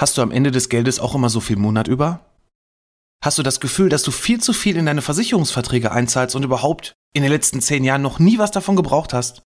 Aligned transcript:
Hast 0.00 0.16
du 0.16 0.22
am 0.22 0.30
Ende 0.30 0.50
des 0.50 0.70
Geldes 0.70 0.98
auch 0.98 1.14
immer 1.14 1.28
so 1.28 1.40
viel 1.40 1.56
Monat 1.56 1.86
über? 1.86 2.24
Hast 3.22 3.36
du 3.36 3.42
das 3.42 3.60
Gefühl, 3.60 3.90
dass 3.90 4.02
du 4.02 4.10
viel 4.10 4.40
zu 4.40 4.54
viel 4.54 4.78
in 4.78 4.86
deine 4.86 5.02
Versicherungsverträge 5.02 5.92
einzahlst 5.92 6.34
und 6.34 6.42
überhaupt 6.42 6.94
in 7.12 7.22
den 7.22 7.30
letzten 7.30 7.60
zehn 7.60 7.84
Jahren 7.84 8.00
noch 8.00 8.18
nie 8.18 8.38
was 8.38 8.50
davon 8.50 8.76
gebraucht 8.76 9.12
hast? 9.12 9.42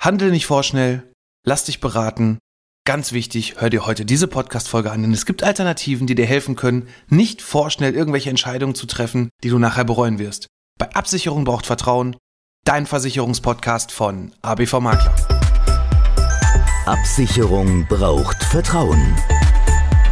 Handel 0.00 0.30
nicht 0.30 0.46
vorschnell, 0.46 1.12
lass 1.44 1.64
dich 1.64 1.80
beraten. 1.80 2.38
Ganz 2.86 3.12
wichtig, 3.12 3.60
hör 3.60 3.68
dir 3.68 3.84
heute 3.84 4.06
diese 4.06 4.28
Podcast-Folge 4.28 4.90
an, 4.90 5.02
denn 5.02 5.12
es 5.12 5.26
gibt 5.26 5.42
Alternativen, 5.42 6.06
die 6.06 6.14
dir 6.14 6.24
helfen 6.24 6.56
können, 6.56 6.88
nicht 7.08 7.42
vorschnell 7.42 7.94
irgendwelche 7.94 8.30
Entscheidungen 8.30 8.74
zu 8.74 8.86
treffen, 8.86 9.28
die 9.44 9.50
du 9.50 9.58
nachher 9.58 9.84
bereuen 9.84 10.18
wirst. 10.18 10.46
Bei 10.78 10.90
Absicherung 10.94 11.44
braucht 11.44 11.66
Vertrauen, 11.66 12.16
dein 12.64 12.86
Versicherungspodcast 12.86 13.92
von 13.92 14.32
ABV 14.40 14.80
Makler. 14.80 15.14
Absicherung 16.86 17.86
braucht 17.88 18.42
Vertrauen. 18.42 19.14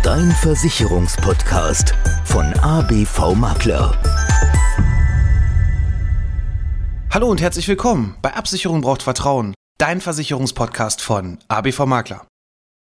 Dein 0.05 0.31
Versicherungspodcast 0.33 1.95
von 2.27 2.45
ABV 2.61 3.35
Makler. 3.37 3.99
Hallo 7.11 7.31
und 7.31 7.41
herzlich 7.41 7.67
willkommen 7.69 8.15
bei 8.21 8.35
Absicherung 8.35 8.83
braucht 8.83 9.03
Vertrauen, 9.03 9.55
dein 9.79 10.03
Versicherungspodcast 10.03 11.01
von 11.01 11.39
ABV 11.49 11.87
Makler. 11.87 12.27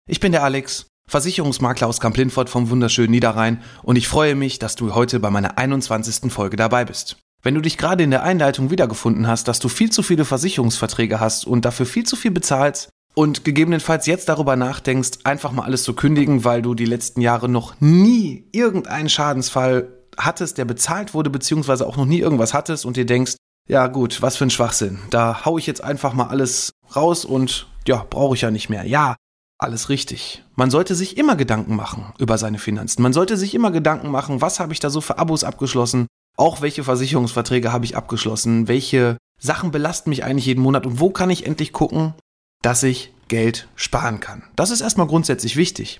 Ich 0.05 0.19
bin 0.19 0.33
der 0.33 0.43
Alex, 0.43 0.87
Versicherungsmakler 1.07 1.87
aus 1.87 2.01
Kamp-Lindfort 2.01 2.49
vom 2.49 2.69
wunderschönen 2.69 3.11
Niederrhein 3.11 3.63
und 3.83 3.95
ich 3.95 4.09
freue 4.09 4.35
mich, 4.35 4.59
dass 4.59 4.75
du 4.75 4.93
heute 4.93 5.21
bei 5.21 5.29
meiner 5.29 5.57
21. 5.57 6.29
Folge 6.29 6.57
dabei 6.57 6.83
bist. 6.83 7.15
Wenn 7.41 7.55
du 7.55 7.61
dich 7.61 7.77
gerade 7.77 8.03
in 8.03 8.11
der 8.11 8.23
Einleitung 8.23 8.69
wiedergefunden 8.69 9.27
hast, 9.27 9.47
dass 9.47 9.59
du 9.59 9.69
viel 9.69 9.89
zu 9.89 10.03
viele 10.03 10.25
Versicherungsverträge 10.25 11.21
hast 11.21 11.47
und 11.47 11.63
dafür 11.63 11.85
viel 11.85 12.03
zu 12.03 12.17
viel 12.17 12.31
bezahlst, 12.31 12.89
und 13.15 13.43
gegebenenfalls 13.43 14.05
jetzt 14.05 14.29
darüber 14.29 14.55
nachdenkst, 14.55 15.19
einfach 15.23 15.51
mal 15.51 15.63
alles 15.63 15.83
zu 15.83 15.93
kündigen, 15.93 16.43
weil 16.43 16.61
du 16.61 16.73
die 16.73 16.85
letzten 16.85 17.21
Jahre 17.21 17.49
noch 17.49 17.79
nie 17.79 18.47
irgendeinen 18.51 19.09
Schadensfall 19.09 19.89
hattest, 20.17 20.57
der 20.57 20.65
bezahlt 20.65 21.13
wurde, 21.13 21.29
beziehungsweise 21.29 21.87
auch 21.87 21.97
noch 21.97 22.05
nie 22.05 22.19
irgendwas 22.19 22.53
hattest 22.53 22.85
und 22.85 22.97
dir 22.97 23.05
denkst, 23.05 23.35
ja 23.67 23.87
gut, 23.87 24.21
was 24.21 24.35
für 24.35 24.45
ein 24.45 24.49
Schwachsinn. 24.49 24.99
Da 25.09 25.45
hau 25.45 25.57
ich 25.57 25.67
jetzt 25.67 25.83
einfach 25.83 26.13
mal 26.13 26.27
alles 26.27 26.71
raus 26.95 27.25
und 27.25 27.67
ja, 27.87 28.05
brauche 28.09 28.35
ich 28.35 28.41
ja 28.41 28.51
nicht 28.51 28.69
mehr. 28.69 28.85
Ja, 28.85 29.15
alles 29.57 29.89
richtig. 29.89 30.43
Man 30.55 30.69
sollte 30.69 30.95
sich 30.95 31.17
immer 31.17 31.35
Gedanken 31.35 31.75
machen 31.75 32.13
über 32.19 32.37
seine 32.37 32.59
Finanzen. 32.59 33.01
Man 33.01 33.13
sollte 33.13 33.37
sich 33.37 33.55
immer 33.55 33.71
Gedanken 33.71 34.09
machen, 34.09 34.41
was 34.41 34.59
habe 34.59 34.73
ich 34.73 34.79
da 34.79 34.89
so 34.89 35.01
für 35.01 35.17
Abos 35.17 35.43
abgeschlossen? 35.43 36.07
Auch 36.35 36.61
welche 36.61 36.83
Versicherungsverträge 36.83 37.71
habe 37.71 37.85
ich 37.85 37.95
abgeschlossen? 37.95 38.67
Welche 38.67 39.17
Sachen 39.39 39.71
belasten 39.71 40.09
mich 40.09 40.23
eigentlich 40.23 40.47
jeden 40.47 40.61
Monat? 40.61 40.85
Und 40.85 40.99
wo 40.99 41.11
kann 41.11 41.29
ich 41.29 41.45
endlich 41.45 41.71
gucken, 41.71 42.13
dass 42.63 42.81
ich 42.81 43.13
Geld 43.27 43.67
sparen 43.75 44.19
kann. 44.19 44.43
Das 44.55 44.71
ist 44.71 44.81
erstmal 44.81 45.07
grundsätzlich 45.07 45.55
wichtig. 45.55 45.99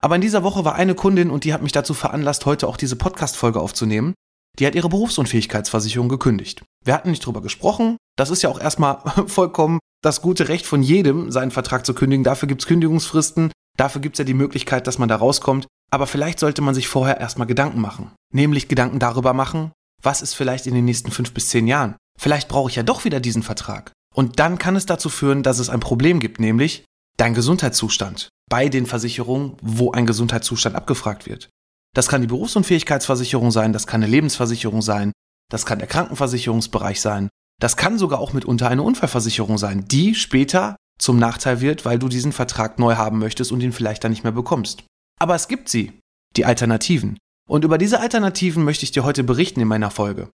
Aber 0.00 0.14
in 0.14 0.20
dieser 0.20 0.42
Woche 0.42 0.64
war 0.64 0.74
eine 0.74 0.94
Kundin 0.94 1.30
und 1.30 1.44
die 1.44 1.52
hat 1.52 1.62
mich 1.62 1.72
dazu 1.72 1.94
veranlasst, 1.94 2.46
heute 2.46 2.66
auch 2.66 2.76
diese 2.76 2.96
Podcast-Folge 2.96 3.60
aufzunehmen. 3.60 4.14
Die 4.58 4.66
hat 4.66 4.74
ihre 4.74 4.88
Berufsunfähigkeitsversicherung 4.88 6.08
gekündigt. 6.08 6.64
Wir 6.84 6.94
hatten 6.94 7.10
nicht 7.10 7.24
drüber 7.24 7.42
gesprochen. 7.42 7.96
Das 8.16 8.30
ist 8.30 8.42
ja 8.42 8.48
auch 8.48 8.60
erstmal 8.60 9.00
vollkommen 9.26 9.78
das 10.02 10.22
gute 10.22 10.48
Recht 10.48 10.66
von 10.66 10.82
jedem, 10.82 11.30
seinen 11.30 11.50
Vertrag 11.50 11.84
zu 11.84 11.94
kündigen. 11.94 12.24
Dafür 12.24 12.48
gibt's 12.48 12.66
Kündigungsfristen. 12.66 13.52
Dafür 13.76 14.00
gibt's 14.00 14.18
ja 14.18 14.24
die 14.24 14.34
Möglichkeit, 14.34 14.86
dass 14.86 14.98
man 14.98 15.08
da 15.08 15.16
rauskommt. 15.16 15.66
Aber 15.90 16.06
vielleicht 16.06 16.38
sollte 16.38 16.62
man 16.62 16.74
sich 16.74 16.88
vorher 16.88 17.18
erstmal 17.20 17.46
Gedanken 17.46 17.80
machen. 17.80 18.12
Nämlich 18.32 18.68
Gedanken 18.68 18.98
darüber 18.98 19.32
machen, 19.32 19.72
was 20.02 20.22
ist 20.22 20.34
vielleicht 20.34 20.66
in 20.66 20.74
den 20.74 20.84
nächsten 20.84 21.10
fünf 21.10 21.32
bis 21.32 21.48
zehn 21.48 21.66
Jahren. 21.66 21.96
Vielleicht 22.18 22.48
brauche 22.48 22.70
ich 22.70 22.76
ja 22.76 22.82
doch 22.82 23.04
wieder 23.04 23.20
diesen 23.20 23.42
Vertrag. 23.42 23.92
Und 24.18 24.40
dann 24.40 24.58
kann 24.58 24.74
es 24.74 24.84
dazu 24.84 25.10
führen, 25.10 25.44
dass 25.44 25.60
es 25.60 25.70
ein 25.70 25.78
Problem 25.78 26.18
gibt, 26.18 26.40
nämlich 26.40 26.84
dein 27.18 27.34
Gesundheitszustand 27.34 28.30
bei 28.50 28.68
den 28.68 28.84
Versicherungen, 28.84 29.56
wo 29.62 29.92
ein 29.92 30.06
Gesundheitszustand 30.06 30.74
abgefragt 30.74 31.26
wird. 31.26 31.50
Das 31.94 32.08
kann 32.08 32.22
die 32.22 32.26
Berufsunfähigkeitsversicherung 32.26 33.52
sein, 33.52 33.72
das 33.72 33.86
kann 33.86 34.02
eine 34.02 34.10
Lebensversicherung 34.10 34.82
sein, 34.82 35.12
das 35.52 35.66
kann 35.66 35.78
der 35.78 35.86
Krankenversicherungsbereich 35.86 37.00
sein, 37.00 37.28
das 37.60 37.76
kann 37.76 37.96
sogar 37.96 38.18
auch 38.18 38.32
mitunter 38.32 38.68
eine 38.68 38.82
Unfallversicherung 38.82 39.56
sein, 39.56 39.84
die 39.86 40.16
später 40.16 40.74
zum 41.00 41.20
Nachteil 41.20 41.60
wird, 41.60 41.84
weil 41.84 42.00
du 42.00 42.08
diesen 42.08 42.32
Vertrag 42.32 42.80
neu 42.80 42.96
haben 42.96 43.20
möchtest 43.20 43.52
und 43.52 43.60
ihn 43.60 43.72
vielleicht 43.72 44.02
dann 44.02 44.10
nicht 44.10 44.24
mehr 44.24 44.32
bekommst. 44.32 44.82
Aber 45.20 45.36
es 45.36 45.46
gibt 45.46 45.68
sie, 45.68 46.00
die 46.34 46.44
Alternativen. 46.44 47.18
Und 47.48 47.62
über 47.62 47.78
diese 47.78 48.00
Alternativen 48.00 48.64
möchte 48.64 48.82
ich 48.82 48.90
dir 48.90 49.04
heute 49.04 49.22
berichten 49.22 49.60
in 49.60 49.68
meiner 49.68 49.92
Folge. 49.92 50.28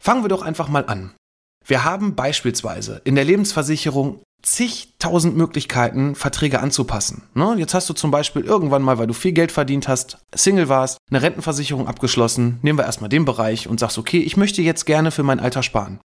Fangen 0.00 0.22
wir 0.22 0.28
doch 0.28 0.42
einfach 0.42 0.68
mal 0.68 0.86
an. 0.86 1.16
Wir 1.66 1.82
haben 1.82 2.14
beispielsweise 2.14 3.00
in 3.04 3.16
der 3.16 3.24
Lebensversicherung 3.24 4.22
zigtausend 4.42 5.36
Möglichkeiten, 5.36 6.14
Verträge 6.14 6.60
anzupassen. 6.60 7.22
Ne? 7.34 7.56
Jetzt 7.58 7.74
hast 7.74 7.88
du 7.90 7.94
zum 7.94 8.12
Beispiel 8.12 8.42
irgendwann 8.42 8.82
mal, 8.82 8.98
weil 8.98 9.08
du 9.08 9.12
viel 9.12 9.32
Geld 9.32 9.50
verdient 9.50 9.88
hast, 9.88 10.18
Single 10.32 10.68
warst, 10.68 10.98
eine 11.10 11.22
Rentenversicherung 11.22 11.88
abgeschlossen. 11.88 12.60
Nehmen 12.62 12.78
wir 12.78 12.84
erstmal 12.84 13.08
den 13.08 13.24
Bereich 13.24 13.66
und 13.66 13.80
sagst, 13.80 13.98
okay, 13.98 14.20
ich 14.20 14.36
möchte 14.36 14.62
jetzt 14.62 14.86
gerne 14.86 15.10
für 15.10 15.24
mein 15.24 15.40
Alter 15.40 15.64
sparen. 15.64 15.98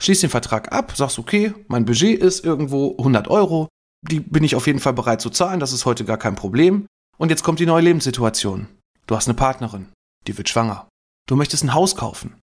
Schließ 0.00 0.20
den 0.20 0.30
Vertrag 0.30 0.72
ab, 0.72 0.92
sagst, 0.96 1.18
okay, 1.18 1.52
mein 1.66 1.84
Budget 1.84 2.20
ist 2.20 2.44
irgendwo 2.44 2.96
100 2.98 3.26
Euro. 3.26 3.68
Die 4.02 4.20
bin 4.20 4.44
ich 4.44 4.54
auf 4.54 4.68
jeden 4.68 4.78
Fall 4.78 4.92
bereit 4.92 5.20
zu 5.20 5.28
zahlen, 5.28 5.60
das 5.60 5.72
ist 5.72 5.84
heute 5.84 6.04
gar 6.04 6.16
kein 6.16 6.36
Problem. 6.36 6.86
Und 7.18 7.30
jetzt 7.30 7.42
kommt 7.42 7.58
die 7.58 7.66
neue 7.66 7.82
Lebenssituation. 7.82 8.68
Du 9.06 9.16
hast 9.16 9.26
eine 9.26 9.34
Partnerin, 9.34 9.88
die 10.28 10.38
wird 10.38 10.48
schwanger. 10.48 10.88
Du 11.28 11.34
möchtest 11.34 11.64
ein 11.64 11.74
Haus 11.74 11.96
kaufen. 11.96 12.39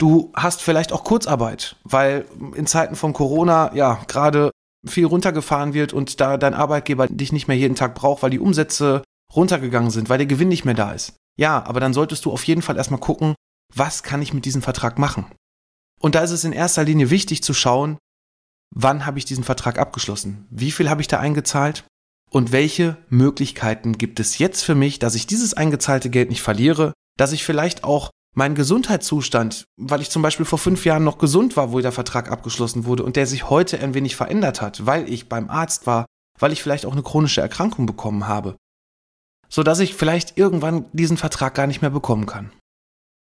Du 0.00 0.32
hast 0.34 0.62
vielleicht 0.62 0.92
auch 0.92 1.04
Kurzarbeit, 1.04 1.76
weil 1.84 2.24
in 2.54 2.66
Zeiten 2.66 2.96
von 2.96 3.12
Corona 3.12 3.70
ja 3.74 4.02
gerade 4.08 4.50
viel 4.88 5.04
runtergefahren 5.04 5.74
wird 5.74 5.92
und 5.92 6.22
da 6.22 6.38
dein 6.38 6.54
Arbeitgeber 6.54 7.06
dich 7.06 7.32
nicht 7.32 7.48
mehr 7.48 7.56
jeden 7.58 7.74
Tag 7.74 7.94
braucht, 7.94 8.22
weil 8.22 8.30
die 8.30 8.38
Umsätze 8.38 9.02
runtergegangen 9.34 9.90
sind, 9.90 10.08
weil 10.08 10.16
der 10.16 10.26
Gewinn 10.26 10.48
nicht 10.48 10.64
mehr 10.64 10.72
da 10.72 10.92
ist. 10.92 11.16
Ja, 11.38 11.62
aber 11.66 11.80
dann 11.80 11.92
solltest 11.92 12.24
du 12.24 12.32
auf 12.32 12.44
jeden 12.44 12.62
Fall 12.62 12.78
erstmal 12.78 12.98
gucken, 12.98 13.34
was 13.74 14.02
kann 14.02 14.22
ich 14.22 14.32
mit 14.32 14.46
diesem 14.46 14.62
Vertrag 14.62 14.98
machen? 14.98 15.26
Und 16.00 16.14
da 16.14 16.20
ist 16.20 16.30
es 16.30 16.44
in 16.44 16.52
erster 16.52 16.82
Linie 16.82 17.10
wichtig 17.10 17.42
zu 17.42 17.52
schauen, 17.52 17.98
wann 18.74 19.04
habe 19.04 19.18
ich 19.18 19.26
diesen 19.26 19.44
Vertrag 19.44 19.78
abgeschlossen? 19.78 20.46
Wie 20.48 20.70
viel 20.70 20.88
habe 20.88 21.02
ich 21.02 21.08
da 21.08 21.20
eingezahlt? 21.20 21.84
Und 22.30 22.52
welche 22.52 22.96
Möglichkeiten 23.10 23.98
gibt 23.98 24.18
es 24.18 24.38
jetzt 24.38 24.62
für 24.62 24.74
mich, 24.74 24.98
dass 24.98 25.14
ich 25.14 25.26
dieses 25.26 25.52
eingezahlte 25.52 26.08
Geld 26.08 26.30
nicht 26.30 26.42
verliere, 26.42 26.94
dass 27.18 27.32
ich 27.32 27.44
vielleicht 27.44 27.84
auch 27.84 28.10
mein 28.34 28.54
Gesundheitszustand, 28.54 29.64
weil 29.76 30.00
ich 30.00 30.10
zum 30.10 30.22
Beispiel 30.22 30.46
vor 30.46 30.58
fünf 30.58 30.84
Jahren 30.84 31.04
noch 31.04 31.18
gesund 31.18 31.56
war, 31.56 31.72
wo 31.72 31.80
der 31.80 31.92
Vertrag 31.92 32.30
abgeschlossen 32.30 32.84
wurde 32.84 33.02
und 33.02 33.16
der 33.16 33.26
sich 33.26 33.50
heute 33.50 33.80
ein 33.80 33.94
wenig 33.94 34.16
verändert 34.16 34.62
hat, 34.62 34.86
weil 34.86 35.08
ich 35.12 35.28
beim 35.28 35.50
Arzt 35.50 35.86
war, 35.86 36.06
weil 36.38 36.52
ich 36.52 36.62
vielleicht 36.62 36.86
auch 36.86 36.92
eine 36.92 37.02
chronische 37.02 37.40
Erkrankung 37.40 37.86
bekommen 37.86 38.28
habe, 38.28 38.56
so 39.48 39.62
dass 39.62 39.80
ich 39.80 39.94
vielleicht 39.94 40.38
irgendwann 40.38 40.86
diesen 40.92 41.16
Vertrag 41.16 41.54
gar 41.54 41.66
nicht 41.66 41.82
mehr 41.82 41.90
bekommen 41.90 42.26
kann. 42.26 42.52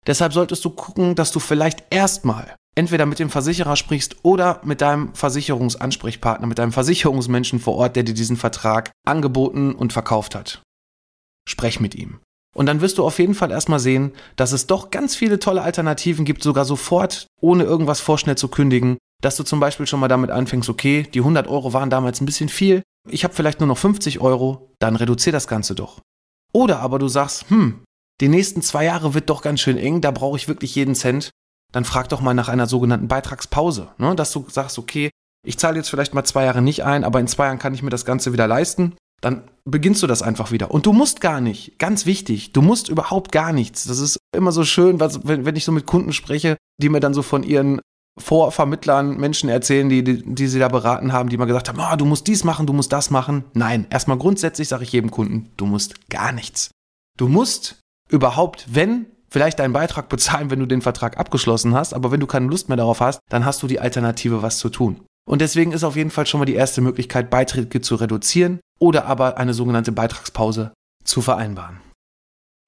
Deshalb 0.06 0.32
solltest 0.32 0.64
du 0.64 0.70
gucken, 0.70 1.14
dass 1.14 1.32
du 1.32 1.40
vielleicht 1.40 1.84
erstmal 1.90 2.54
entweder 2.74 3.06
mit 3.06 3.18
dem 3.18 3.28
Versicherer 3.28 3.76
sprichst 3.76 4.16
oder 4.22 4.60
mit 4.64 4.80
deinem 4.80 5.14
Versicherungsansprechpartner, 5.14 6.46
mit 6.46 6.58
deinem 6.58 6.72
Versicherungsmenschen 6.72 7.58
vor 7.58 7.74
Ort, 7.74 7.96
der 7.96 8.04
dir 8.04 8.14
diesen 8.14 8.36
Vertrag 8.36 8.92
angeboten 9.04 9.74
und 9.74 9.92
verkauft 9.92 10.34
hat. 10.34 10.62
Sprech 11.48 11.80
mit 11.80 11.94
ihm. 11.94 12.20
Und 12.54 12.66
dann 12.66 12.80
wirst 12.80 12.98
du 12.98 13.04
auf 13.04 13.18
jeden 13.18 13.34
Fall 13.34 13.50
erstmal 13.50 13.78
sehen, 13.78 14.12
dass 14.36 14.52
es 14.52 14.66
doch 14.66 14.90
ganz 14.90 15.14
viele 15.14 15.38
tolle 15.38 15.62
Alternativen 15.62 16.24
gibt, 16.24 16.42
sogar 16.42 16.64
sofort, 16.64 17.26
ohne 17.40 17.64
irgendwas 17.64 18.00
vorschnell 18.00 18.36
zu 18.36 18.48
kündigen. 18.48 18.98
Dass 19.22 19.36
du 19.36 19.42
zum 19.42 19.60
Beispiel 19.60 19.86
schon 19.86 20.00
mal 20.00 20.08
damit 20.08 20.30
anfängst, 20.30 20.68
okay, 20.68 21.02
die 21.02 21.20
100 21.20 21.48
Euro 21.48 21.72
waren 21.72 21.90
damals 21.90 22.20
ein 22.20 22.26
bisschen 22.26 22.48
viel, 22.48 22.82
ich 23.08 23.24
habe 23.24 23.34
vielleicht 23.34 23.60
nur 23.60 23.66
noch 23.66 23.78
50 23.78 24.20
Euro, 24.20 24.72
dann 24.78 24.96
reduzier 24.96 25.32
das 25.32 25.48
Ganze 25.48 25.74
doch. 25.74 26.00
Oder 26.52 26.80
aber 26.80 26.98
du 26.98 27.08
sagst, 27.08 27.50
hm, 27.50 27.82
die 28.20 28.28
nächsten 28.28 28.62
zwei 28.62 28.84
Jahre 28.84 29.14
wird 29.14 29.28
doch 29.30 29.42
ganz 29.42 29.60
schön 29.60 29.76
eng, 29.76 30.00
da 30.00 30.10
brauche 30.10 30.36
ich 30.36 30.48
wirklich 30.48 30.74
jeden 30.74 30.94
Cent. 30.94 31.30
Dann 31.72 31.84
frag 31.84 32.08
doch 32.08 32.20
mal 32.20 32.34
nach 32.34 32.48
einer 32.48 32.66
sogenannten 32.66 33.08
Beitragspause, 33.08 33.88
ne? 33.98 34.14
dass 34.14 34.32
du 34.32 34.46
sagst, 34.48 34.78
okay, 34.78 35.10
ich 35.46 35.58
zahle 35.58 35.76
jetzt 35.76 35.90
vielleicht 35.90 36.14
mal 36.14 36.24
zwei 36.24 36.44
Jahre 36.44 36.62
nicht 36.62 36.84
ein, 36.84 37.04
aber 37.04 37.20
in 37.20 37.28
zwei 37.28 37.46
Jahren 37.46 37.58
kann 37.58 37.74
ich 37.74 37.82
mir 37.82 37.90
das 37.90 38.04
Ganze 38.04 38.32
wieder 38.32 38.46
leisten 38.46 38.96
dann 39.20 39.42
beginnst 39.64 40.02
du 40.02 40.06
das 40.06 40.22
einfach 40.22 40.52
wieder. 40.52 40.70
Und 40.70 40.86
du 40.86 40.92
musst 40.92 41.20
gar 41.20 41.40
nicht, 41.40 41.78
ganz 41.78 42.06
wichtig, 42.06 42.52
du 42.52 42.62
musst 42.62 42.88
überhaupt 42.88 43.32
gar 43.32 43.52
nichts. 43.52 43.84
Das 43.84 43.98
ist 43.98 44.18
immer 44.34 44.52
so 44.52 44.64
schön, 44.64 45.00
was, 45.00 45.26
wenn, 45.26 45.44
wenn 45.44 45.56
ich 45.56 45.64
so 45.64 45.72
mit 45.72 45.86
Kunden 45.86 46.12
spreche, 46.12 46.56
die 46.80 46.88
mir 46.88 47.00
dann 47.00 47.14
so 47.14 47.22
von 47.22 47.42
ihren 47.42 47.80
Vorvermittlern 48.18 49.16
Menschen 49.16 49.48
erzählen, 49.48 49.88
die, 49.88 50.02
die, 50.02 50.22
die 50.34 50.46
sie 50.46 50.58
da 50.58 50.68
beraten 50.68 51.12
haben, 51.12 51.28
die 51.28 51.36
mal 51.36 51.44
gesagt 51.44 51.68
haben, 51.68 51.80
oh, 51.80 51.96
du 51.96 52.04
musst 52.04 52.26
dies 52.26 52.44
machen, 52.44 52.66
du 52.66 52.72
musst 52.72 52.92
das 52.92 53.10
machen. 53.10 53.44
Nein, 53.54 53.86
erstmal 53.90 54.18
grundsätzlich 54.18 54.68
sage 54.68 54.84
ich 54.84 54.92
jedem 54.92 55.10
Kunden, 55.10 55.50
du 55.56 55.66
musst 55.66 56.08
gar 56.08 56.32
nichts. 56.32 56.70
Du 57.16 57.28
musst 57.28 57.80
überhaupt, 58.10 58.66
wenn, 58.70 59.06
vielleicht 59.30 59.58
deinen 59.58 59.72
Beitrag 59.72 60.08
bezahlen, 60.08 60.50
wenn 60.50 60.60
du 60.60 60.66
den 60.66 60.82
Vertrag 60.82 61.18
abgeschlossen 61.18 61.74
hast, 61.74 61.94
aber 61.94 62.10
wenn 62.10 62.20
du 62.20 62.26
keine 62.26 62.46
Lust 62.46 62.68
mehr 62.68 62.76
darauf 62.76 63.00
hast, 63.00 63.20
dann 63.28 63.44
hast 63.44 63.62
du 63.62 63.66
die 63.66 63.80
Alternative, 63.80 64.42
was 64.42 64.58
zu 64.58 64.68
tun. 64.68 65.00
Und 65.28 65.42
deswegen 65.42 65.72
ist 65.72 65.84
auf 65.84 65.94
jeden 65.94 66.10
Fall 66.10 66.26
schon 66.26 66.40
mal 66.40 66.46
die 66.46 66.54
erste 66.54 66.80
Möglichkeit, 66.80 67.28
Beiträge 67.28 67.82
zu 67.82 67.96
reduzieren 67.96 68.60
oder 68.78 69.04
aber 69.04 69.36
eine 69.36 69.52
sogenannte 69.52 69.92
Beitragspause 69.92 70.72
zu 71.04 71.20
vereinbaren. 71.20 71.80